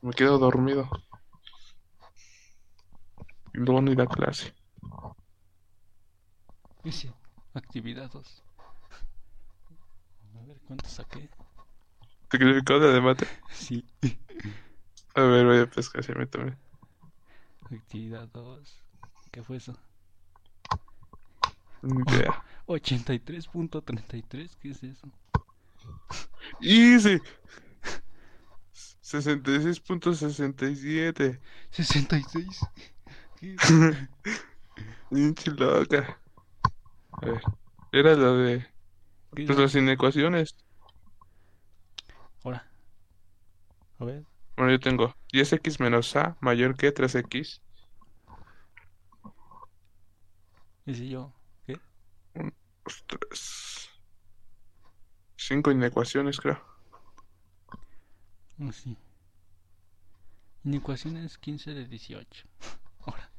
Me 0.00 0.12
quedo 0.12 0.38
dormido. 0.38 0.88
Y 3.52 3.58
luego 3.58 3.82
no 3.82 3.92
ir 3.92 4.00
a 4.00 4.06
clase. 4.06 4.54
ese, 6.84 7.12
actividad 7.54 8.10
2. 8.10 8.42
A 10.36 10.46
ver 10.46 10.60
cuánto 10.66 10.88
saqué. 10.88 11.28
¿Te 12.28 12.38
calificó 12.38 12.78
de 12.78 13.00
mate? 13.00 13.26
Sí. 13.52 13.84
A 15.14 15.22
ver, 15.22 15.46
voy 15.46 15.58
a 15.58 15.66
pescar, 15.66 16.02
se 16.04 16.14
me 16.14 16.26
también. 16.26 16.58
Actividad 17.70 18.28
2. 18.28 18.82
¿Qué 19.30 19.42
fue 19.42 19.56
eso? 19.56 19.76
Ni 21.82 22.02
idea. 22.02 22.42
83.33, 22.66 24.56
¿qué 24.56 24.70
es 24.70 24.82
eso? 24.82 25.08
Easy. 26.60 27.20
66.67. 29.00 31.40
66. 31.70 32.70
¿Qué 33.36 33.54
es? 33.54 33.68
Pinche 35.08 35.50
loca. 35.50 36.20
A 37.12 37.26
ver. 37.26 37.42
Era 37.92 38.16
lo 38.16 38.38
de. 38.38 38.60
¿Qué 39.34 39.46
Pues 39.46 39.48
es? 39.48 39.58
las 39.58 39.74
inecuaciones. 39.76 40.56
Ahora. 42.44 42.64
A 43.98 44.04
ver. 44.04 44.24
Bueno, 44.56 44.72
yo 44.72 44.80
tengo 44.80 45.14
10x 45.32 45.78
menos 45.78 46.16
a 46.16 46.36
mayor 46.40 46.76
que 46.76 46.92
3x. 46.92 47.60
¿Y 50.86 50.94
si 50.94 51.08
yo? 51.10 51.32
¿Qué? 51.66 51.78
Ostras. 52.86 53.90
Cinco 55.46 55.70
inecuaciones, 55.70 56.40
creo. 56.40 56.58
Oh, 58.58 58.72
sí. 58.72 58.96
Inecuaciones 60.64 61.36
15 61.36 61.74
de 61.74 61.86
18. 61.86 62.46
Ahora. 63.04 63.30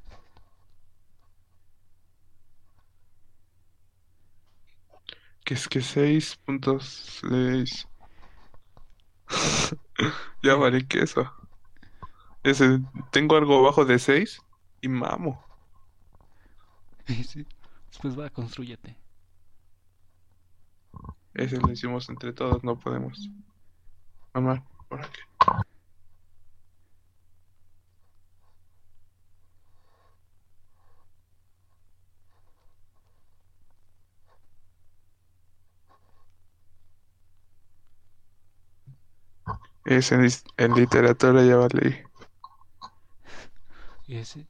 Que 5.43 5.55
es 5.55 5.67
que 5.67 5.79
6.6. 5.79 7.87
Ya 10.43 10.53
vale 10.53 10.87
queso. 10.87 11.33
Ese, 12.43 12.81
tengo 13.11 13.35
algo 13.35 13.57
abajo 13.57 13.83
de 13.83 13.97
6 13.97 14.39
y 14.81 14.89
mamo. 14.89 15.43
sí. 17.07 17.47
Después 17.89 18.19
va, 18.19 18.29
construyete. 18.29 18.95
Ese 21.35 21.57
lo 21.57 21.69
hicimos 21.69 22.07
entre 22.09 22.31
todos, 22.31 22.63
no 22.63 22.79
podemos. 22.79 23.29
Mamá, 24.33 24.65
por 24.87 25.01
aquí. 25.01 25.19
Es 39.83 40.11
en, 40.11 40.73
literatura 40.73 41.43
ya 41.45 41.57
vale. 41.57 42.05
¿Y 44.07 44.17
ese? 44.17 44.47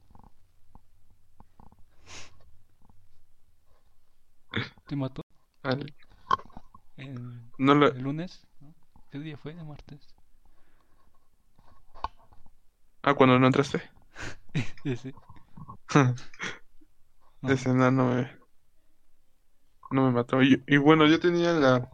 ¿Te 4.86 4.96
mató? 4.96 5.22
Vale. 5.64 5.94
El, 6.96 7.52
No 7.58 7.74
lo, 7.74 7.94
el 7.94 8.02
lunes? 8.02 8.46
¿no? 8.60 8.74
¿Qué 9.10 9.18
día 9.18 9.36
fue? 9.38 9.54
¿De 9.54 9.64
martes? 9.64 10.14
ah, 13.02 13.14
cuando 13.14 13.38
no 13.38 13.46
entraste. 13.46 13.82
Ese. 14.84 15.14
No. 17.42 17.54
Ese 17.54 17.72
me, 17.72 18.38
no 19.90 20.02
me 20.06 20.10
mató. 20.12 20.42
Y, 20.42 20.62
y 20.66 20.76
bueno, 20.78 21.06
yo 21.06 21.20
tenía 21.20 21.52
la, 21.52 21.92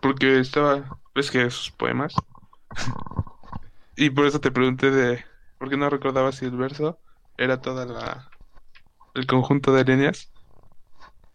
porque 0.00 0.38
estaba, 0.40 0.94
ves 1.14 1.30
que 1.30 1.50
sus 1.50 1.70
poemas. 1.72 2.26
Y 3.96 4.10
por 4.10 4.26
eso 4.26 4.40
te 4.40 4.50
pregunté 4.50 4.90
de, 4.90 5.24
porque 5.58 5.76
no 5.76 5.90
recordaba 5.90 6.32
si 6.32 6.44
el 6.46 6.56
verso 6.56 7.00
era 7.36 7.60
toda 7.60 7.86
la, 7.86 8.34
el 9.14 9.26
conjunto 9.26 9.74
de 9.74 9.84
líneas 9.84 10.32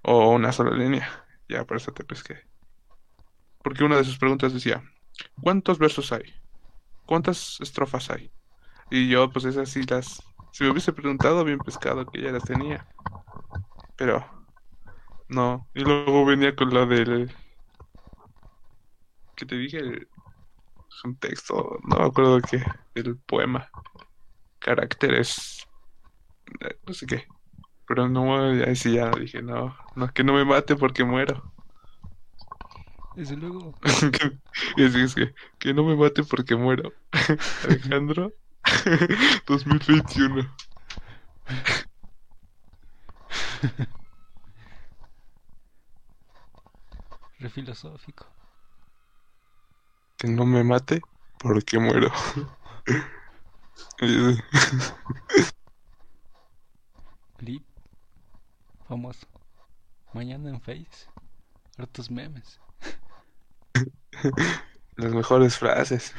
o 0.04 0.30
una 0.32 0.52
sola 0.52 0.76
línea. 0.76 1.28
Ya, 1.48 1.66
por 1.66 1.78
eso 1.78 1.94
te 1.94 2.04
pesqué. 2.04 2.49
Porque 3.64 3.84
una 3.84 3.98
de 3.98 4.04
sus 4.04 4.18
preguntas 4.18 4.54
decía, 4.54 4.84
¿cuántos 5.42 5.80
versos 5.80 6.12
hay? 6.12 6.24
¿Cuántas 7.06 7.58
estrofas 7.62 8.10
hay? 8.12 8.34
Y 8.90 9.10
yo, 9.10 9.32
pues 9.32 9.46
esas 9.46 9.70
sí 9.70 9.84
las, 9.84 10.22
si 10.52 10.64
me 10.66 10.72
hubiese 10.72 10.94
preguntado, 10.94 11.44
bien 11.46 11.64
pescado 11.64 12.10
que 12.10 12.22
ya 12.24 12.32
las 12.32 12.46
tenía. 12.46 12.88
Pero, 13.96 14.26
no. 15.30 15.70
Y 15.74 15.82
luego 15.82 16.26
venía 16.26 16.56
con 16.56 16.72
lo 16.74 16.86
del, 16.86 17.32
que 19.36 19.46
te 19.46 19.56
dije, 19.56 19.78
el- 19.80 20.10
es 20.92 21.06
un 21.06 21.18
texto, 21.20 21.80
no 21.86 22.00
me 22.00 22.06
acuerdo 22.06 22.42
qué, 22.42 22.64
del 22.96 23.20
poema. 23.20 23.72
Caracteres, 24.60 25.70
eh, 26.62 26.80
no 26.88 26.94
sé 26.94 27.06
qué. 27.08 27.26
Pero 27.88 28.10
no, 28.10 28.36
ahí 28.66 28.76
sí 28.76 28.98
dije, 29.20 29.42
no, 29.44 29.78
no, 29.96 30.14
que 30.14 30.24
no 30.24 30.34
me 30.34 30.46
mate 30.46 30.76
porque 30.76 31.04
muero. 31.06 31.54
Desde 33.16 33.36
luego. 33.36 33.74
Así 33.84 35.02
es 35.02 35.16
que, 35.16 35.34
que 35.60 35.74
no 35.74 35.84
me 35.84 35.96
mate 35.96 36.24
porque 36.24 36.56
muero. 36.56 36.94
Alejandro, 37.64 38.32
2021. 39.48 40.48
Re 47.40 47.50
filosófico. 47.50 48.26
Que 50.18 50.28
no 50.28 50.46
me 50.46 50.64
mate 50.64 51.02
porque 51.40 51.80
muero. 51.80 52.12
Clip. 57.38 57.64
Famoso. 58.88 59.28
Mañana 60.14 60.50
en 60.50 60.60
Face. 60.60 61.08
Hartos 61.78 62.12
memes. 62.12 62.60
Las 64.98 65.14
mejores 65.14 65.58
frases. 65.58 66.14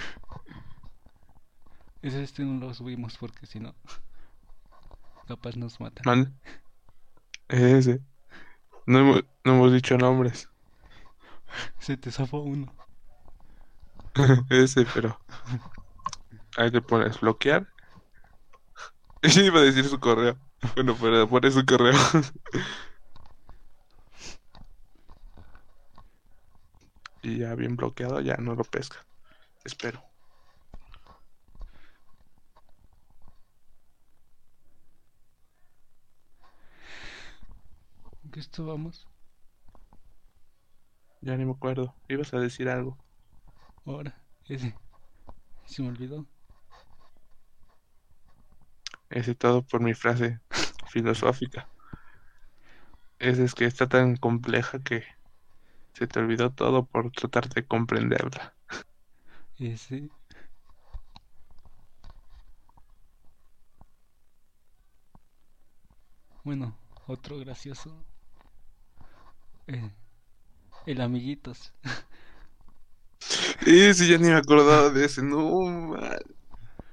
Ese 2.03 2.23
este 2.23 2.45
no 2.45 2.59
lo 2.59 2.73
subimos 2.75 3.19
porque 3.19 3.47
si 3.47 3.61
no. 3.61 3.75
Capaz 5.29 5.57
nos 5.57 5.81
matan. 5.81 6.03
Man. 6.05 6.41
Ese. 7.49 8.01
No 8.87 9.01
hemos, 9.01 9.25
no 9.45 9.55
hemos 9.55 9.73
dicho 9.73 9.99
nombres. 9.99 10.49
Se 11.79 11.97
te 11.97 12.11
zafó 12.11 12.39
uno. 12.39 12.73
Ese, 14.51 14.87
pero. 14.95 15.21
Ahí 16.57 16.71
le 16.71 16.81
pones 16.81 17.21
bloquear. 17.21 17.69
Y 19.23 19.41
iba 19.41 19.61
a 19.61 19.63
decir 19.63 19.85
su 19.85 20.01
correo. 20.01 20.39
Bueno, 20.75 20.97
pero 20.99 21.29
pone 21.29 21.51
su 21.51 21.65
correo. 21.65 21.99
Y 27.23 27.39
ya 27.39 27.55
bien 27.55 27.77
bloqueado, 27.77 28.21
ya 28.21 28.37
no 28.37 28.55
lo 28.55 28.65
pesca. 28.65 29.05
Espero. 29.65 30.03
¿En 38.25 38.31
qué 38.31 38.41
esto 38.41 38.65
vamos? 38.65 39.07
Ya 41.21 41.37
ni 41.37 41.45
me 41.45 41.53
acuerdo. 41.53 41.95
Ibas 42.09 42.33
a 42.33 42.41
decir 42.41 42.69
algo. 42.69 42.97
Ahora. 43.85 44.15
Ese. 44.47 44.75
Se 45.67 45.83
me 45.83 45.89
olvidó. 45.89 46.27
Ese 49.11 49.35
todo 49.35 49.63
por 49.63 49.81
mi 49.81 49.95
frase 49.95 50.41
filosófica. 50.89 51.69
Ese 53.19 53.45
es 53.45 53.55
que 53.55 53.67
está 53.67 53.89
tan 53.89 54.17
compleja 54.17 54.83
que 54.83 55.05
se 55.95 56.07
te 56.09 56.19
olvidó 56.21 56.51
todo 56.53 56.87
por 56.87 57.11
tratar 57.13 57.49
de 57.51 57.67
comprenderla. 57.67 58.57
Ese. 59.61 60.11
Bueno, 66.45 66.77
otro 67.07 67.39
gracioso. 67.39 68.05
Eh, 69.67 69.91
el 70.87 71.01
amiguitos. 71.01 71.73
Ese 73.67 74.07
ya 74.09 74.19
ni 74.19 74.29
me 74.29 74.35
acordaba 74.35 74.91
de 74.91 75.05
ese. 75.05 75.23
No, 75.23 75.61
man. 75.67 76.19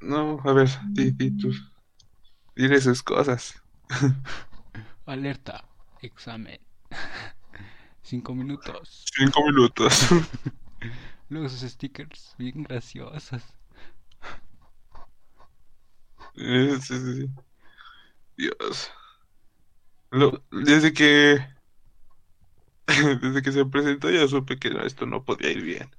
No, 0.01 0.39
a 0.45 0.53
ver, 0.53 0.69
di, 0.93 1.11
di 1.11 1.31
tú. 1.37 1.51
Dile 2.55 2.75
esas 2.75 3.01
cosas. 3.03 3.55
Alerta. 5.07 5.63
Examen. 6.01 6.59
Cinco 8.07 8.33
minutos. 8.33 9.03
Cinco 9.17 9.45
minutos. 9.45 10.07
Luego 11.29 11.49
sus 11.49 11.69
stickers 11.69 12.35
bien 12.37 12.63
graciosos. 12.63 13.43
Sí, 16.33 16.81
sí, 16.81 16.99
sí. 16.99 17.29
Dios. 18.37 18.89
Lo- 20.11 20.41
desde 20.51 20.93
que 20.93 21.45
desde 23.21 23.41
que 23.41 23.51
se 23.51 23.65
presentó 23.65 24.09
ya 24.09 24.25
supe 24.29 24.57
que 24.57 24.69
no, 24.69 24.83
esto 24.83 25.05
no 25.05 25.25
podía 25.25 25.51
ir 25.51 25.63
bien. 25.63 25.93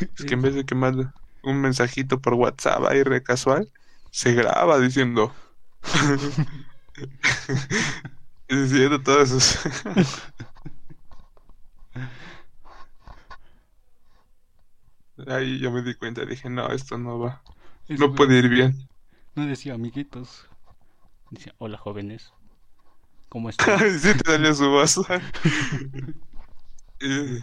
Es 0.00 0.24
que 0.24 0.32
en 0.32 0.40
vez 0.40 0.54
de 0.54 0.64
que 0.64 0.74
mande 0.74 1.06
un 1.42 1.60
mensajito 1.60 2.22
por 2.22 2.32
WhatsApp 2.32 2.82
ahí 2.86 3.02
re 3.02 3.22
casual, 3.22 3.70
se 4.10 4.32
graba 4.32 4.80
diciendo 4.80 5.34
diciendo 8.48 9.02
todos 9.02 9.30
esos. 9.32 9.58
Ahí 15.26 15.58
yo 15.60 15.70
me 15.72 15.82
di 15.82 15.94
cuenta, 15.96 16.24
dije, 16.24 16.48
no, 16.50 16.68
esto 16.72 16.98
no 16.98 17.18
va. 17.18 17.46
No 17.96 18.14
puede 18.14 18.38
ir 18.38 18.48
bien. 18.48 18.88
No 19.36 19.46
decía 19.46 19.74
amiguitos. 19.74 20.50
Decía, 21.30 21.54
hola 21.58 21.78
jóvenes. 21.78 22.34
¿Cómo 23.28 23.50
están? 23.50 23.88
Sí 24.00 24.14
te 24.16 24.32
daría 24.32 24.54
su 24.54 24.68
voz. 24.70 24.98
Y 27.00 27.38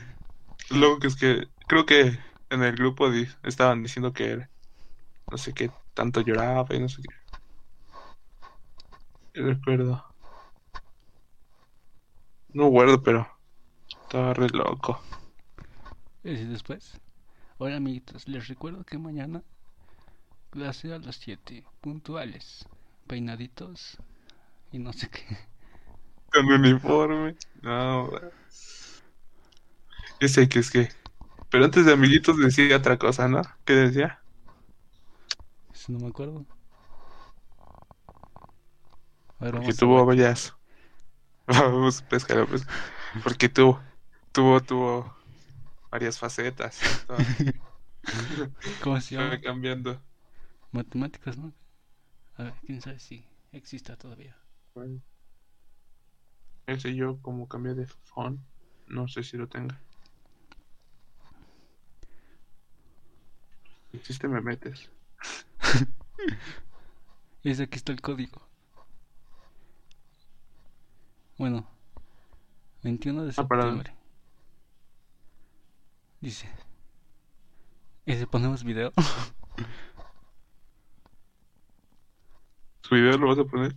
Luego 0.72 1.00
que 1.00 1.08
es 1.08 1.16
que 1.18 1.50
creo 1.68 1.86
que 1.88 2.20
en 2.50 2.64
el 2.64 2.76
grupo 2.76 3.12
di- 3.12 3.28
estaban 3.44 3.84
diciendo 3.84 4.14
que 4.14 4.48
no 5.32 5.38
sé 5.38 5.54
qué 5.54 5.72
tanto 5.94 6.22
lloraba 6.22 6.76
y 6.76 6.80
no 6.82 6.90
sé 6.90 7.02
qué. 7.04 7.16
Y 9.34 9.42
recuerdo. 9.42 10.11
No 12.54 12.68
guardo, 12.68 13.02
pero 13.02 13.28
estaba 13.88 14.34
re 14.34 14.50
loco. 14.50 15.02
Y 16.24 16.36
después, 16.36 17.00
hola 17.58 17.78
amiguitos, 17.78 18.28
les 18.28 18.48
recuerdo 18.48 18.84
que 18.84 18.98
mañana 18.98 19.42
clase 20.50 20.94
a 20.94 21.00
las 21.00 21.16
7, 21.16 21.64
puntuales, 21.80 22.68
peinaditos 23.08 23.98
y 24.72 24.80
no 24.80 24.92
sé 24.92 25.10
qué. 25.10 25.38
Con 26.32 26.46
uniforme. 26.52 27.36
No, 27.62 28.10
sé 30.28 30.50
que 30.50 30.60
es 30.60 30.70
que. 30.70 30.90
Pero 31.50 31.66
antes 31.66 31.86
de 31.86 31.94
amiguitos 31.94 32.38
decía 32.38 32.78
otra 32.78 32.98
cosa, 32.98 33.28
¿no? 33.28 33.42
¿Qué 33.66 33.74
decía? 33.74 34.22
Eso 35.74 35.92
no 35.94 36.00
me 36.00 36.08
acuerdo. 36.08 36.46
A 39.40 39.46
ver, 39.46 39.56
a 39.56 39.74
tuvo 39.74 40.06
varias. 40.06 40.54
Vamos, 41.52 42.02
pescado, 42.04 42.48
pues. 42.48 42.66
Porque 43.24 43.50
tuvo, 43.50 43.82
tuvo, 44.32 44.62
tuvo 44.62 45.16
varias 45.90 46.18
facetas. 46.18 46.80
¿Cómo 48.82 49.00
se 49.02 49.16
llama? 49.16 49.34
estaba 49.36 49.42
cambiando. 49.42 50.02
Matemáticas, 50.72 51.38
¿no? 51.38 51.54
A 52.36 52.44
ver, 52.44 52.54
quién 52.66 52.82
sabe 52.82 53.00
si 53.00 53.26
exista 53.52 53.98
todavía. 53.98 54.38
Ese 56.68 56.96
yo 56.96 57.22
como 57.22 57.48
cambié 57.48 57.74
de 57.74 57.86
phone. 57.86 58.40
No 58.88 59.08
sé 59.08 59.24
si 59.24 59.38
lo 59.38 59.48
tenga. 59.48 59.80
Existe 63.94 64.28
me 64.30 64.42
metes. 64.42 64.90
Y 67.44 67.52
aquí 67.62 67.78
está 67.78 67.92
el 67.92 68.02
código. 68.02 68.51
Bueno, 71.42 71.66
21 72.84 73.24
de 73.24 73.30
Ah, 73.32 73.34
septiembre. 73.34 73.96
Dice. 76.20 76.48
¿Y 78.06 78.14
si 78.16 78.28
ponemos 78.28 78.64
video? 78.64 78.94
¿Su 82.84 82.94
video 82.94 83.18
lo 83.18 83.30
vas 83.30 83.40
a 83.40 83.44
poner? 83.46 83.76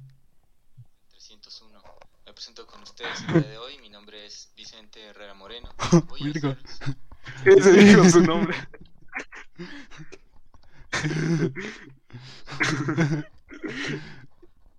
301. 1.09 1.83
Me 2.27 2.35
presento 2.35 2.67
con 2.67 2.83
ustedes 2.83 3.23
el 3.29 3.33
día 3.41 3.51
de 3.53 3.57
hoy. 3.57 3.79
Mi 3.79 3.89
nombre 3.89 4.27
es 4.27 4.53
Vicente 4.55 5.03
Herrera 5.03 5.33
Moreno. 5.33 5.71
Voy 6.09 6.21
a 6.21 6.25
Virgo. 6.27 6.49
hacer- 6.51 6.97
Ese 7.47 7.73
dijo 7.83 8.05
su 8.11 8.21
nombre. 8.21 8.59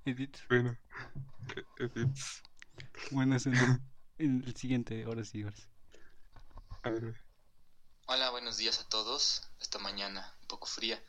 Edit. 0.06 0.38
Bueno. 0.50 0.76
e- 1.56 1.84
edits. 1.84 2.44
Bueno, 3.12 3.36
es 3.36 3.46
el, 3.46 3.56
el 4.18 4.56
siguiente, 4.56 5.04
ahora 5.04 5.24
sí, 5.24 5.44
ahora 5.44 5.56
sí. 5.56 5.64
A 6.84 6.90
ver, 6.90 7.22
Hola, 8.08 8.30
buenos 8.30 8.58
días 8.58 8.80
a 8.80 8.88
todos. 8.90 9.44
Esta 9.60 9.80
mañana 9.80 10.36
un 10.42 10.48
poco 10.48 10.68
fría. 10.68 11.02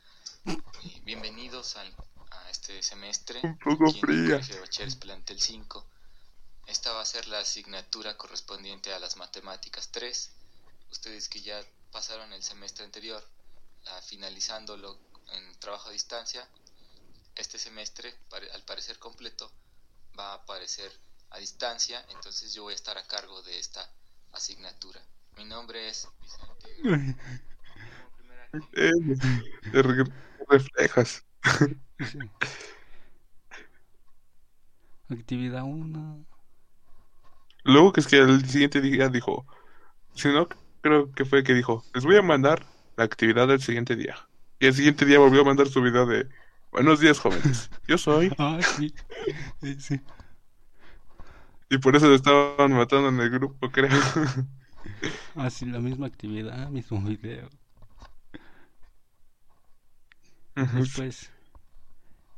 Y 0.83 0.99
bienvenidos 1.01 1.75
al- 1.77 1.95
a 2.31 2.49
este 2.49 2.81
semestre. 2.81 3.39
Un 3.43 3.57
poco 3.57 3.89
aquí 3.89 3.99
en 4.03 4.09
el 4.09 4.43
fría. 4.43 4.59
Bachilleres 4.61 4.95
Plantel 4.95 5.39
5. 5.39 5.85
Esta 6.67 6.91
va 6.93 7.01
a 7.01 7.05
ser 7.05 7.27
la 7.27 7.39
asignatura 7.39 8.17
correspondiente 8.17 8.93
a 8.93 8.99
las 8.99 9.15
matemáticas 9.17 9.89
3. 9.91 10.31
Ustedes 10.91 11.29
que 11.29 11.41
ya 11.41 11.63
pasaron 11.91 12.33
el 12.33 12.43
semestre 12.43 12.83
anterior, 12.85 13.23
ah, 13.87 14.01
finalizándolo 14.01 14.99
en 15.33 15.59
trabajo 15.59 15.89
a 15.89 15.91
distancia, 15.91 16.47
este 17.35 17.59
semestre, 17.59 18.13
al 18.53 18.63
parecer 18.63 18.97
completo, 18.97 19.51
va 20.17 20.31
a 20.31 20.35
aparecer 20.35 20.91
a 21.31 21.39
distancia, 21.39 22.03
entonces 22.09 22.53
yo 22.53 22.63
voy 22.63 22.73
a 22.73 22.75
estar 22.75 22.97
a 22.97 23.07
cargo 23.07 23.41
de 23.43 23.59
esta 23.59 23.89
asignatura. 24.31 25.01
Mi 25.37 25.45
nombre 25.45 25.89
es 25.89 26.07
Vicente. 26.21 26.69
Como 27.93 28.09
primera 28.11 28.43
actividad, 28.45 28.73
Eh, 28.73 28.91
te 29.71 29.81
re- 29.81 30.03
reflejas. 30.49 31.23
Actividad 35.09 35.63
1. 35.65 36.25
Luego 37.63 37.91
que 37.91 37.99
es 38.01 38.07
que 38.07 38.17
el 38.17 38.45
siguiente 38.47 38.81
día 38.81 39.09
dijo, 39.09 39.45
si 40.15 40.29
no, 40.29 40.47
creo 40.81 41.11
que 41.13 41.25
fue 41.25 41.43
que 41.43 41.53
dijo, 41.53 41.83
les 41.93 42.05
voy 42.05 42.17
a 42.17 42.21
mandar 42.21 42.65
la 42.97 43.05
actividad 43.05 43.47
del 43.47 43.61
siguiente 43.61 43.95
día. 43.95 44.17
Y 44.59 44.67
el 44.67 44.75
siguiente 44.75 45.05
día 45.05 45.19
volvió 45.19 45.41
a 45.41 45.45
mandar 45.45 45.67
su 45.69 45.81
video 45.81 46.05
de, 46.05 46.29
buenos 46.71 46.99
días 46.99 47.19
jóvenes, 47.19 47.71
yo 47.87 47.97
soy. 47.97 48.33
Ah, 48.37 48.59
sí. 48.63 48.93
Sí. 49.79 49.99
Y 51.69 51.77
por 51.79 51.95
eso 51.95 52.07
lo 52.07 52.15
estaban 52.15 52.71
matando 52.73 53.09
en 53.09 53.19
el 53.19 53.29
grupo, 53.29 53.69
creo. 53.71 53.89
Ah, 55.35 55.49
sí, 55.49 55.65
la 55.65 55.79
misma 55.79 56.07
actividad, 56.07 56.69
mismo 56.69 57.01
video. 57.01 57.49
Después, 60.55 61.29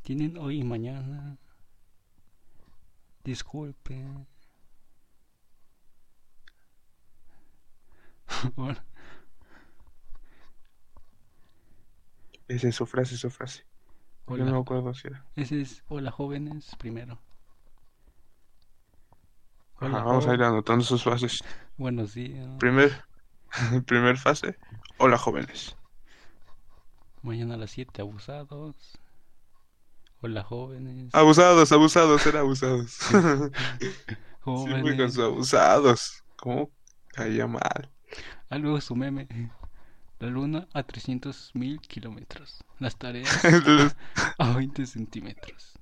tienen 0.01 0.37
hoy 0.37 0.59
y 0.59 0.63
mañana. 0.63 1.37
Disculpe. 3.23 4.03
Esa 12.47 12.67
es 12.67 12.75
su 12.75 12.85
frase, 12.87 13.15
su 13.15 13.29
frase. 13.29 13.63
Yo 14.27 14.37
no 14.37 14.51
me 14.51 14.57
acuerdo 14.59 14.93
si 14.93 15.07
era. 15.07 15.23
Ese 15.35 15.61
es 15.61 15.83
hola 15.87 16.11
jóvenes 16.11 16.75
primero. 16.79 17.19
Ajá, 19.81 19.85
Hola, 19.85 20.03
vamos 20.03 20.27
a 20.27 20.33
ir 20.33 20.43
anotando 20.43 20.83
sus 20.83 21.03
frases. 21.03 21.43
Buenos 21.77 22.13
días. 22.13 22.47
Primer, 22.59 22.91
primer 23.85 24.17
fase, 24.17 24.57
hola 24.97 25.17
jóvenes. 25.17 25.75
Mañana 27.21 27.55
a 27.55 27.57
las 27.57 27.71
7 27.71 28.01
abusados. 28.01 28.75
Hola 30.21 30.43
jóvenes. 30.43 31.13
Abusados, 31.13 31.71
abusados, 31.71 32.25
eran 32.25 32.41
abusados. 32.41 32.97
Sí, 34.53 34.73
fue 34.79 34.95
con 34.95 34.97
jóvenes. 34.97 35.13
sus 35.13 35.23
abusados. 35.23 36.23
¿Cómo 36.35 36.71
caía 37.13 37.47
mal? 37.47 37.89
Ah, 38.49 38.57
luego 38.57 38.81
su 38.81 38.95
meme. 38.95 39.27
La 40.19 40.27
luna 40.29 40.67
a 40.73 40.83
300 40.83 41.51
mil 41.55 41.79
kilómetros. 41.81 42.63
Las 42.79 42.97
tareas 42.97 43.43
a 44.37 44.53
20 44.53 44.85
centímetros. 44.85 45.79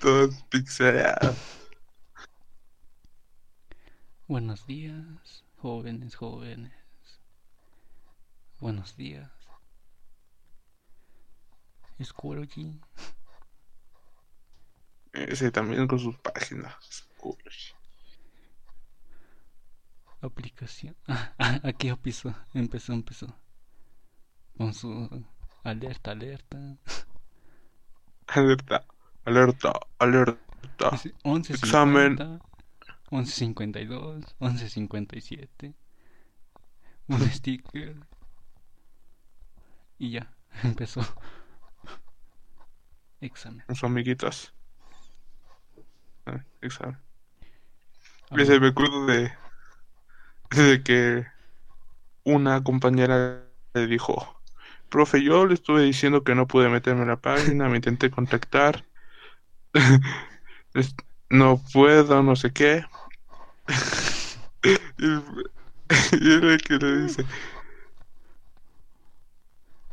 Todos 0.00 0.42
pixelados. 0.50 1.65
Buenos 4.28 4.66
días, 4.66 5.44
jóvenes, 5.58 6.16
jóvenes. 6.16 6.72
Buenos 8.58 8.96
días. 8.96 9.30
Squirgy. 12.02 12.80
Ese 15.12 15.52
también 15.52 15.86
con 15.86 16.00
sus 16.00 16.18
páginas. 16.18 17.06
Aplicación. 20.20 20.96
Ah, 21.38 21.60
aquí 21.62 21.86
empezó, 21.86 22.34
empezó, 22.52 22.94
empezó. 22.94 23.28
Con 24.58 24.74
su 24.74 25.24
alerta, 25.62 26.10
alerta. 26.10 26.76
Alerta, 28.26 28.84
alerta, 29.24 29.72
alerta. 30.00 30.90
Dice 30.90 31.14
11.50, 31.22 31.50
Examen. 31.54 32.40
11.52, 33.16 34.34
11.57. 34.40 35.74
Un 37.08 37.20
sticker. 37.30 37.96
Y 39.98 40.10
ya, 40.12 40.34
empezó. 40.62 41.02
Examen. 43.20 43.64
Con 43.66 43.76
sus 43.76 43.84
amiguitos. 43.84 44.52
Ah, 46.26 46.44
examen. 46.60 46.98
A 48.30 48.36
Ese 48.36 48.60
ver, 48.60 48.60
me 48.60 48.68
acuerdo 48.68 49.04
de, 49.06 49.32
de 50.50 50.82
que 50.82 51.26
una 52.24 52.62
compañera 52.64 53.44
le 53.74 53.86
dijo, 53.86 54.40
profe, 54.90 55.22
yo 55.22 55.46
le 55.46 55.54
estuve 55.54 55.82
diciendo 55.84 56.24
que 56.24 56.34
no 56.34 56.46
pude 56.46 56.68
meterme 56.68 57.02
en 57.02 57.08
la 57.08 57.20
página, 57.20 57.68
me 57.68 57.76
intenté 57.76 58.10
contactar. 58.10 58.86
No 61.30 61.60
puedo, 61.72 62.22
no 62.22 62.36
sé 62.36 62.52
qué. 62.52 62.84
y 64.98 65.04
el, 66.28 66.62
que 66.62 66.78
le 66.78 67.02
dice, 67.02 67.26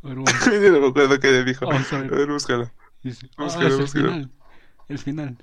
A 0.03 0.07
ver, 0.07 0.17
vamos, 0.23 0.45
yo 0.45 0.71
no 0.71 0.81
me 0.81 0.87
acuerdo 0.89 1.19
qué 1.19 1.31
le 1.31 1.43
dijo. 1.43 1.65
vamos 1.67 1.91
a 1.93 1.97
A 2.09 2.15
ver. 2.15 2.27
búscalo. 2.27 2.71
Dice, 3.01 3.29
ah, 3.37 3.43
Búscalo, 3.43 3.67
es 3.67 3.79
el 3.79 3.87
final. 3.87 4.31
El 4.87 4.99
final. 4.99 5.37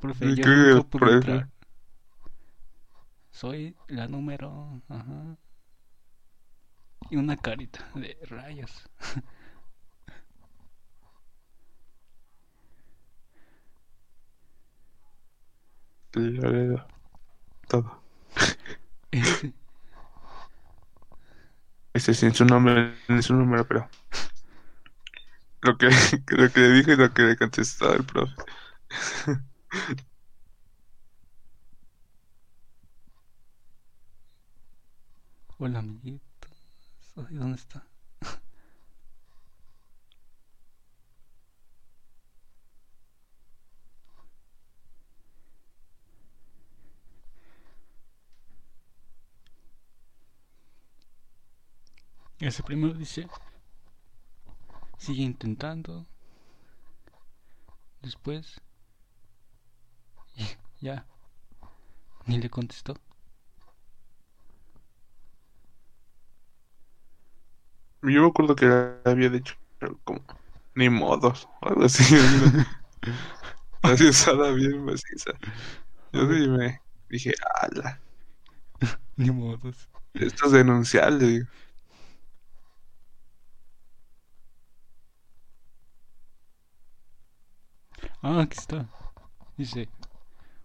Profe, 0.00 0.34
yo 0.34 0.48
nunca 0.48 0.82
pude 0.82 1.10
profe. 1.10 1.12
entrar. 1.12 1.50
Soy 3.30 3.76
la 3.88 4.08
número. 4.08 4.82
Ajá. 4.88 5.38
Y 7.10 7.16
una 7.16 7.36
carita 7.36 7.88
de 7.94 8.18
rayos. 8.28 8.88
Todo. 17.68 18.02
Ese. 19.10 19.52
Ese 21.92 22.14
sin 22.14 22.34
su 22.34 22.44
nombre, 22.44 22.94
ni 23.08 23.22
su 23.22 23.34
número, 23.34 23.66
pero. 23.66 23.88
Lo 25.62 25.76
que, 25.76 25.88
lo 26.28 26.50
que 26.52 26.60
le 26.60 26.70
dijo 26.70 26.92
y 26.92 26.96
lo 26.96 27.12
que 27.12 27.22
le 27.22 27.36
contestó 27.36 27.92
el 27.92 28.04
profe. 28.04 28.34
Hola, 35.58 35.80
amiguitos. 35.80 36.22
Ay, 37.16 37.36
¿Dónde 37.36 37.56
está? 37.58 37.85
Ese 52.40 52.62
primero 52.62 52.94
dice, 52.94 53.28
sigue 54.98 55.22
intentando. 55.22 56.06
Después, 58.02 58.60
ya, 60.80 61.06
ni 62.26 62.38
le 62.38 62.50
contestó. 62.50 62.94
Yo 68.02 68.22
me 68.22 68.28
acuerdo 68.28 68.54
que 68.54 68.66
había 69.04 69.28
dicho 69.30 69.56
como 70.04 70.22
ni 70.74 70.88
modos, 70.88 71.48
o 71.60 71.68
algo 71.68 71.84
así. 71.84 72.04
Así 73.82 74.08
usada 74.08 74.50
bien 74.52 74.84
maciza. 74.84 75.32
Yo 76.12 76.22
sí 76.32 76.48
me 76.48 76.80
dije, 77.08 77.32
ala, 77.62 78.00
Ni 79.16 79.30
modos. 79.30 79.88
esto 80.14 80.46
es 80.46 80.52
denunciable. 80.52 81.26
digo. 81.26 81.46
Ah, 88.28 88.40
aquí 88.42 88.58
está. 88.58 88.88
Dice, 89.56 89.88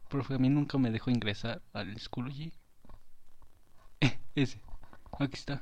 profe, 0.09 0.34
a 0.34 0.39
mí 0.39 0.49
nunca 0.49 0.80
me 0.80 0.89
dejó 0.89 1.12
ingresar 1.12 1.62
al 1.74 1.95
Schoology. 1.99 2.51
Eh, 4.01 4.20
ese. 4.34 4.59
Aquí 5.20 5.36
está. 5.36 5.62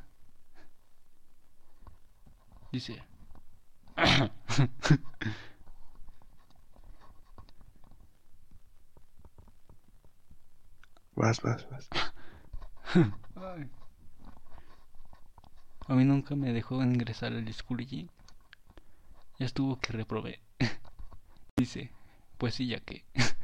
Dice. 2.72 3.04
Vas, 11.16 11.42
vas, 11.42 11.70
vas. 11.70 11.90
Ay. 13.36 13.70
A 15.90 15.96
mí 15.96 16.06
nunca 16.06 16.34
me 16.38 16.54
dejó 16.54 16.82
ingresar 16.82 17.34
al 17.34 17.54
Schoology. 17.54 18.10
Ya 19.38 19.46
estuvo 19.46 19.78
que 19.82 19.92
reprobé. 19.92 20.40
Dice, 21.60 21.92
pues 22.38 22.56
sí, 22.56 22.68
ya 22.68 22.80
que. 22.80 23.04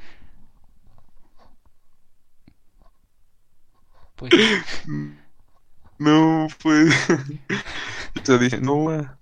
Pues 4.15 4.31
No, 5.99 6.47
pues. 6.63 6.93
Yo 8.25 8.37
dije, 8.37 8.59
no. 8.61 9.17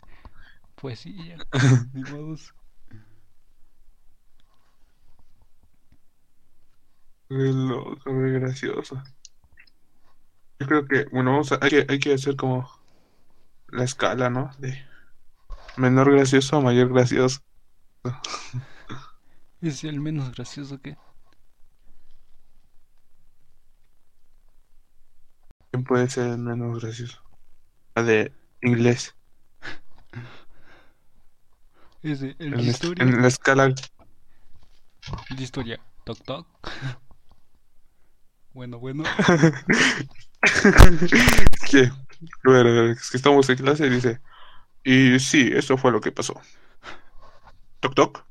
Pues 0.76 1.00
sí, 1.00 1.16
ya. 1.30 1.38
Ni 1.94 2.04
modos. 2.12 2.54
Loco, 7.30 8.00
qué 8.06 8.12
gracioso. 8.40 9.02
Yo 10.60 10.68
creo 10.68 10.88
que, 10.88 11.06
bueno, 11.12 11.32
vamos 11.32 11.52
a, 11.52 11.60
hay 11.62 11.70
que, 11.70 11.86
hay 11.90 12.00
que 12.00 12.14
hacer 12.14 12.36
como 12.36 12.70
la 13.70 13.84
escala, 13.84 14.30
¿no? 14.30 14.52
De 14.60 14.78
menor 15.78 16.12
gracioso 16.12 16.58
a 16.58 16.62
mayor 16.62 16.90
gracioso. 16.90 17.40
Es 19.64 19.84
el 19.84 20.00
menos 20.00 20.32
gracioso 20.36 20.80
que. 20.82 20.96
¿Quién 25.72 25.84
puede 25.84 26.10
ser 26.10 26.28
el 26.32 26.38
menos 26.40 26.80
gracioso? 26.82 27.20
La 27.96 28.04
de 28.04 28.32
inglés. 28.62 29.16
El 32.04 32.36
En, 32.40 32.52
de 32.52 32.58
la- 32.58 32.64
historia. 32.64 33.04
en 33.04 33.22
la 33.22 33.28
escala. 33.30 33.64
El 35.30 35.36
de 35.38 35.44
historia. 35.44 35.80
Toc 36.06 36.22
toc. 36.24 36.48
Bueno, 38.54 38.78
bueno. 38.78 39.04
que, 41.72 41.90
ver, 42.44 42.68
a 42.68 42.72
ver, 42.72 42.90
es 42.92 43.10
que 43.10 43.18
estamos 43.18 43.50
en 43.50 43.56
clase 43.56 43.88
y 43.88 43.90
dice, 43.90 44.22
y 44.84 45.18
sí, 45.20 45.50
eso 45.52 45.76
fue 45.76 45.92
lo 45.92 46.00
que 46.02 46.12
pasó. 46.12 46.40
Toc 47.80 47.96
toc. 47.96 48.24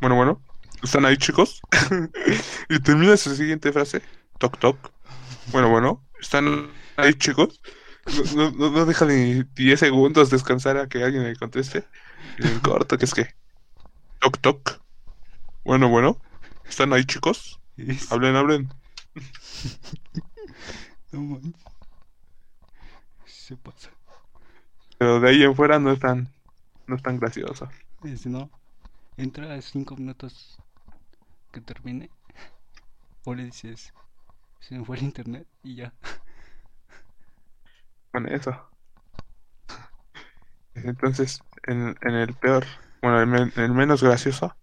Bueno, 0.00 0.16
bueno, 0.16 0.42
¿están 0.82 1.04
ahí 1.04 1.16
chicos? 1.16 1.60
y 2.68 2.78
termina 2.80 3.16
su 3.16 3.34
siguiente 3.34 3.72
frase, 3.72 4.02
toc 4.38 4.58
toc. 4.58 4.92
Bueno, 5.50 5.70
bueno, 5.70 6.04
¿están 6.20 6.70
ahí 6.96 7.14
chicos? 7.14 7.60
No, 8.34 8.50
no, 8.50 8.70
no 8.70 8.86
deja 8.86 9.06
ni 9.06 9.44
10 9.54 9.78
segundos 9.78 10.30
descansar 10.30 10.76
a 10.76 10.88
que 10.88 11.04
alguien 11.04 11.24
le 11.24 11.36
conteste. 11.36 11.84
Y 12.38 12.46
en 12.46 12.60
corto, 12.60 12.98
que 12.98 13.04
es 13.04 13.14
que, 13.14 13.34
toc 14.20 14.38
toc. 14.38 14.80
Bueno, 15.64 15.88
bueno, 15.88 16.20
¿están 16.64 16.92
ahí 16.92 17.04
chicos? 17.04 17.60
Hablen, 18.10 18.36
hablen. 18.36 18.68
No. 21.12 21.38
Se 23.26 23.54
pasa. 23.54 23.90
Pero 24.96 25.20
de 25.20 25.28
ahí 25.28 25.42
en 25.42 25.54
fuera 25.54 25.78
no 25.78 25.92
es 25.92 26.00
tan, 26.00 26.32
no 26.86 26.96
es 26.96 27.02
tan 27.02 27.18
gracioso. 27.18 27.68
No. 28.24 28.50
Entra 29.18 29.52
a 29.52 29.60
cinco 29.60 29.94
minutos 29.94 30.58
que 31.52 31.60
termine. 31.60 32.10
O 33.24 33.34
le 33.34 33.44
dices, 33.46 33.92
se 34.60 34.76
me 34.78 34.84
fue 34.84 34.96
el 34.98 35.04
internet 35.04 35.48
y 35.62 35.76
ya. 35.76 35.94
con 38.10 38.28
eso. 38.28 38.72
Entonces, 40.74 41.44
en, 41.66 41.96
en 42.02 42.14
el 42.14 42.34
peor, 42.36 42.64
bueno, 43.02 43.20
el, 43.20 43.26
men- 43.26 43.52
el 43.56 43.72
menos 43.72 44.02
gracioso, 44.02 44.56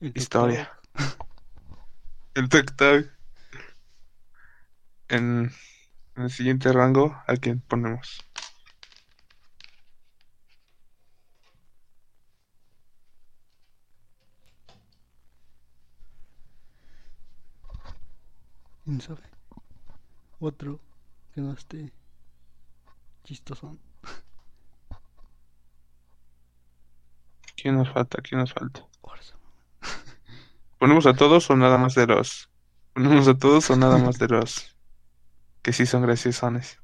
El 0.00 0.12
historia. 0.14 0.70
El 2.34 2.48
TikTok. 2.48 3.12
En, 5.08 5.50
en 6.16 6.22
el 6.24 6.30
siguiente 6.30 6.72
rango, 6.72 7.22
¿a 7.26 7.36
quién 7.36 7.60
ponemos? 7.62 8.27
¿Quién 18.88 19.02
sabe? 19.02 19.20
Otro 20.40 20.80
que 21.34 21.42
no 21.42 21.52
esté 21.52 21.92
chistosón. 23.22 23.78
¿Quién 27.54 27.76
nos 27.76 27.92
falta? 27.92 28.22
¿Quién 28.22 28.40
nos 28.40 28.54
falta? 28.54 28.86
¿Ponemos 30.78 31.04
a 31.04 31.12
todos 31.12 31.50
o 31.50 31.56
nada 31.56 31.76
más 31.76 31.96
de 31.96 32.06
los? 32.06 32.48
¿Ponemos 32.94 33.28
a 33.28 33.34
todos 33.36 33.68
o 33.68 33.76
nada 33.76 33.98
más 33.98 34.18
de 34.18 34.28
los 34.28 34.74
que 35.60 35.74
sí 35.74 35.84
son 35.84 36.00
graciosones? 36.00 36.80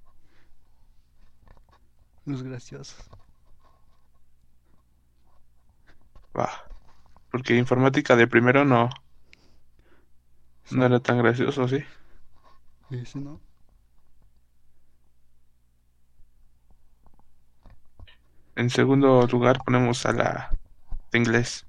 Los 2.27 2.43
graciosos. 2.43 3.03
Va. 6.39 6.51
Porque 7.31 7.57
informática 7.57 8.15
de 8.15 8.27
primero 8.27 8.67
no, 8.67 8.91
no 10.71 10.85
era 10.85 11.01
tan 11.01 11.19
gracioso, 11.19 11.69
¿sí? 11.69 11.85
Ese 12.91 13.19
no. 13.19 13.41
En 18.57 18.71
segundo 18.71 19.27
lugar 19.27 19.59
ponemos 19.65 20.07
a 20.07 20.13
la 20.13 20.51
de 21.13 21.19
inglés. 21.19 21.67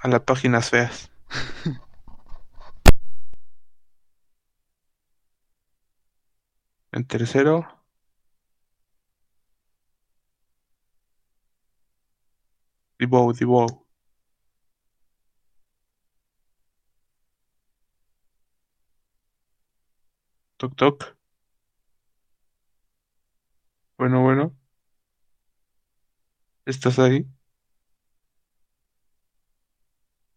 A 0.00 0.08
las 0.08 0.20
páginas 0.22 0.70
feas. 0.70 1.10
En 6.92 7.04
tercero. 7.06 7.66
Divow, 12.98 13.32
Divow. 13.34 13.81
Toc, 20.62 20.76
toc. 20.76 21.16
Bueno, 23.96 24.20
bueno. 24.22 24.54
¿Estás 26.66 26.98
ahí? 26.98 27.26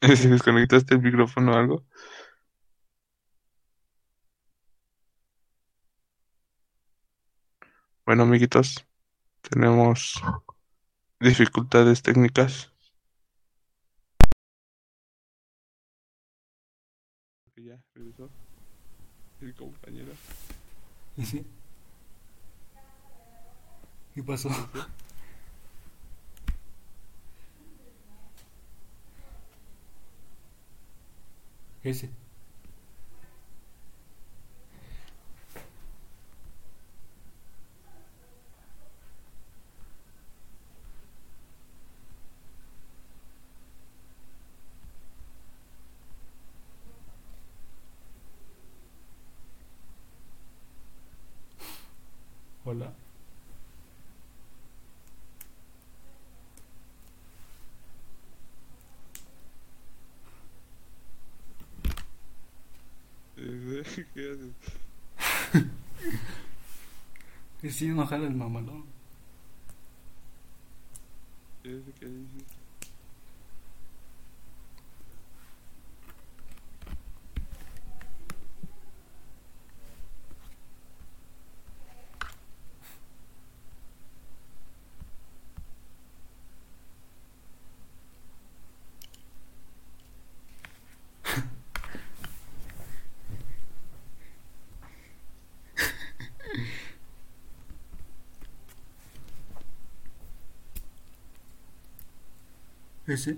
Si 0.15 0.27
desconectaste 0.29 0.95
el 0.95 1.01
micrófono 1.01 1.51
o 1.53 1.55
algo. 1.55 1.85
Bueno, 8.05 8.23
amiguitos, 8.23 8.85
tenemos 9.49 10.21
dificultades 11.19 12.01
técnicas. 12.01 12.71
El 19.45 19.53
compañero. 19.53 20.11
¿Y 21.17 21.25
sí? 21.25 21.45
¿Qué 24.13 24.23
pasó? 24.23 24.49
Ese. 31.83 32.09
Hola. 52.65 52.91
Eh, 63.37 64.05
¿Qué 64.13 64.31
haces? 64.31 64.53
Estoy 67.61 67.87
enojado 67.89 68.25
el 68.27 68.35
mamalón. 68.35 68.85
¿Qué 71.63 71.77
es- 71.77 71.83
qué 71.99 72.05
dices? 72.07 72.64
Ese. 103.15 103.37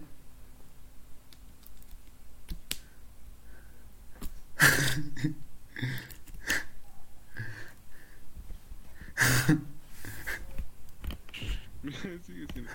Sigue 12.26 12.48
sin. 12.54 12.68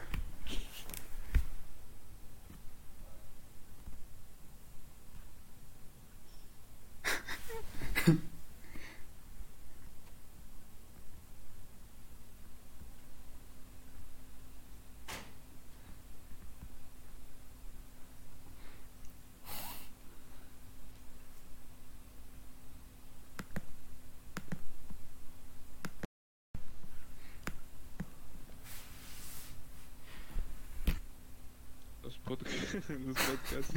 Los 32.13 32.19
podcasts. 32.19 32.75
los 33.07 33.17
podcasts. 33.17 33.75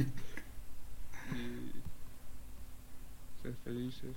Y. 1.32 1.72
Ser 3.42 3.54
felices. 3.64 4.16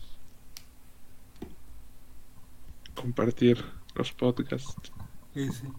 Compartir 2.96 3.64
los 3.96 4.12
podcasts. 4.12 4.92
Ese. 5.34 5.72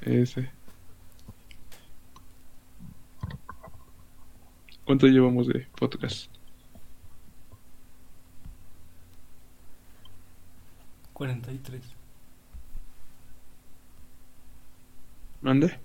Ese. 0.00 0.50
¿Cuánto 4.86 5.06
llevamos 5.06 5.48
de 5.48 5.66
podcast? 5.78 6.30
43. 11.12 12.03
¿Mande? 15.44 15.78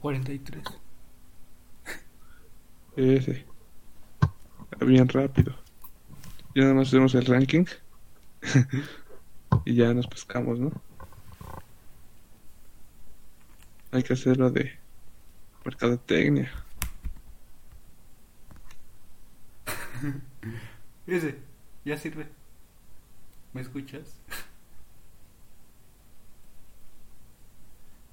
43. 0.00 0.62
Ese. 2.94 3.44
Bien 4.78 5.08
rápido. 5.08 5.52
Ya 6.54 6.62
nada 6.62 6.74
más 6.74 6.86
hacemos 6.86 7.12
el 7.16 7.26
ranking. 7.26 7.64
y 9.64 9.74
ya 9.74 9.92
nos 9.92 10.06
pescamos, 10.06 10.60
¿no? 10.60 10.70
Hay 13.90 14.04
que 14.04 14.12
hacerlo 14.12 14.48
de 14.48 14.78
mercadotecnia. 15.64 16.52
Ese. 21.08 21.36
Ya 21.84 21.98
sirve. 21.98 22.28
¿Me 23.52 23.60
escuchas? 23.60 24.20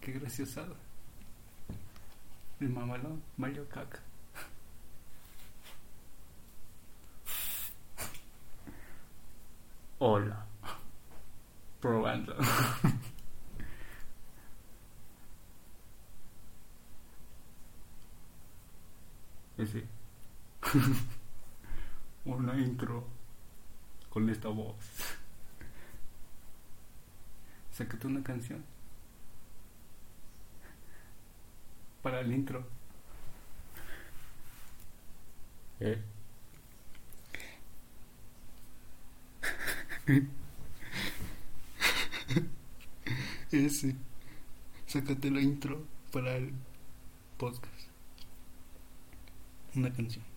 Qué 0.04 0.12
graciosada. 0.12 0.76
El 2.60 2.70
mamalón 2.70 3.24
valió 3.38 3.68
caca. 3.70 4.02
Hola. 10.00 10.46
Probando. 11.80 12.36
Ese. 19.58 19.86
Una 22.26 22.60
intro 22.60 23.08
con 24.10 24.30
esta 24.30 24.50
voz. 24.50 24.76
Sácate 27.72 28.08
una 28.08 28.22
canción 28.22 28.73
para 32.04 32.20
el 32.20 32.32
intro. 32.32 32.64
¿Eh? 35.80 36.00
Ese. 43.52 43.96
Sácate 44.86 45.32
la 45.32 45.42
intro 45.42 45.86
para 46.12 46.36
el 46.36 46.54
podcast. 47.38 47.74
Una 49.76 49.92
canción. 49.92 50.34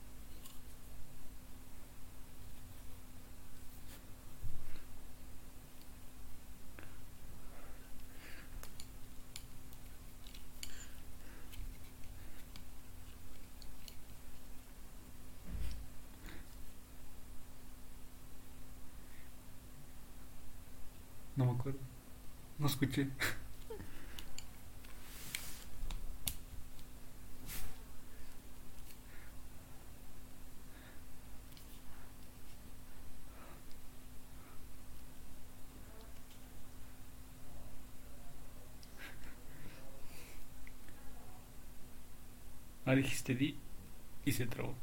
No 22.59 22.66
escuché. 22.77 23.09
Ah, 42.85 42.95
dijiste 42.95 43.35
di 43.35 43.59
y 44.25 44.33
se 44.33 44.47
trabó. 44.47 44.75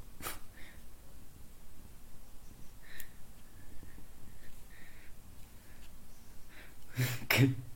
¿Qué? 7.29 7.72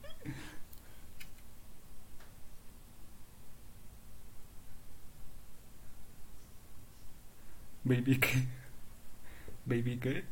Baby 7.88 8.20
qué? 8.20 8.44
Baby 9.66 9.98
qué? 9.98 10.24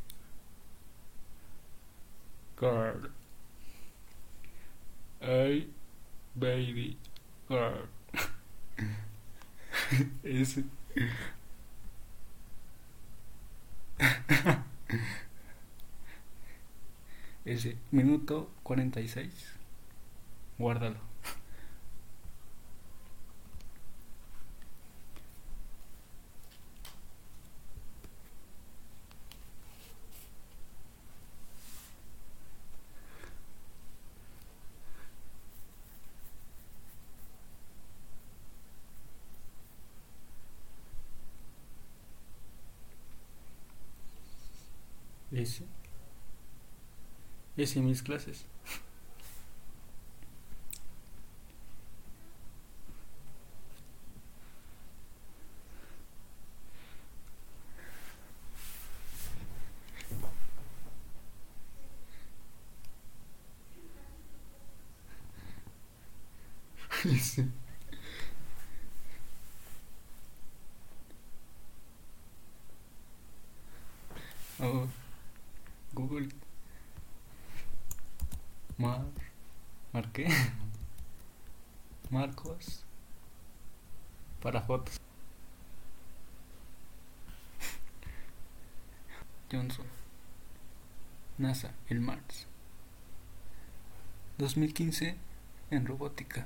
Girl. 2.59 3.09
Hey, 5.21 5.67
baby 6.37 6.97
girl. 7.47 7.87
Ese. 10.23 10.65
Ese. 17.45 17.77
Minuto 17.91 18.49
46. 18.63 19.31
Guárdalo. 20.57 21.15
Ese. 45.35 45.65
Ese 47.57 47.81
mis 47.81 48.01
clases. 48.01 48.45
Ese. 67.05 67.45
Oh. 74.59 74.87
Google. 75.93 76.29
Mar. 78.77 79.05
¿Mar 79.93 80.11
qué? 80.11 80.27
Marcos. 82.09 82.83
Para 84.41 84.61
fotos. 84.61 84.99
Johnson. 89.51 89.85
NASA, 91.37 91.71
el 91.89 91.99
Mars. 91.99 92.47
2015 94.45 95.15
en 95.71 95.87
robótica. 95.87 96.45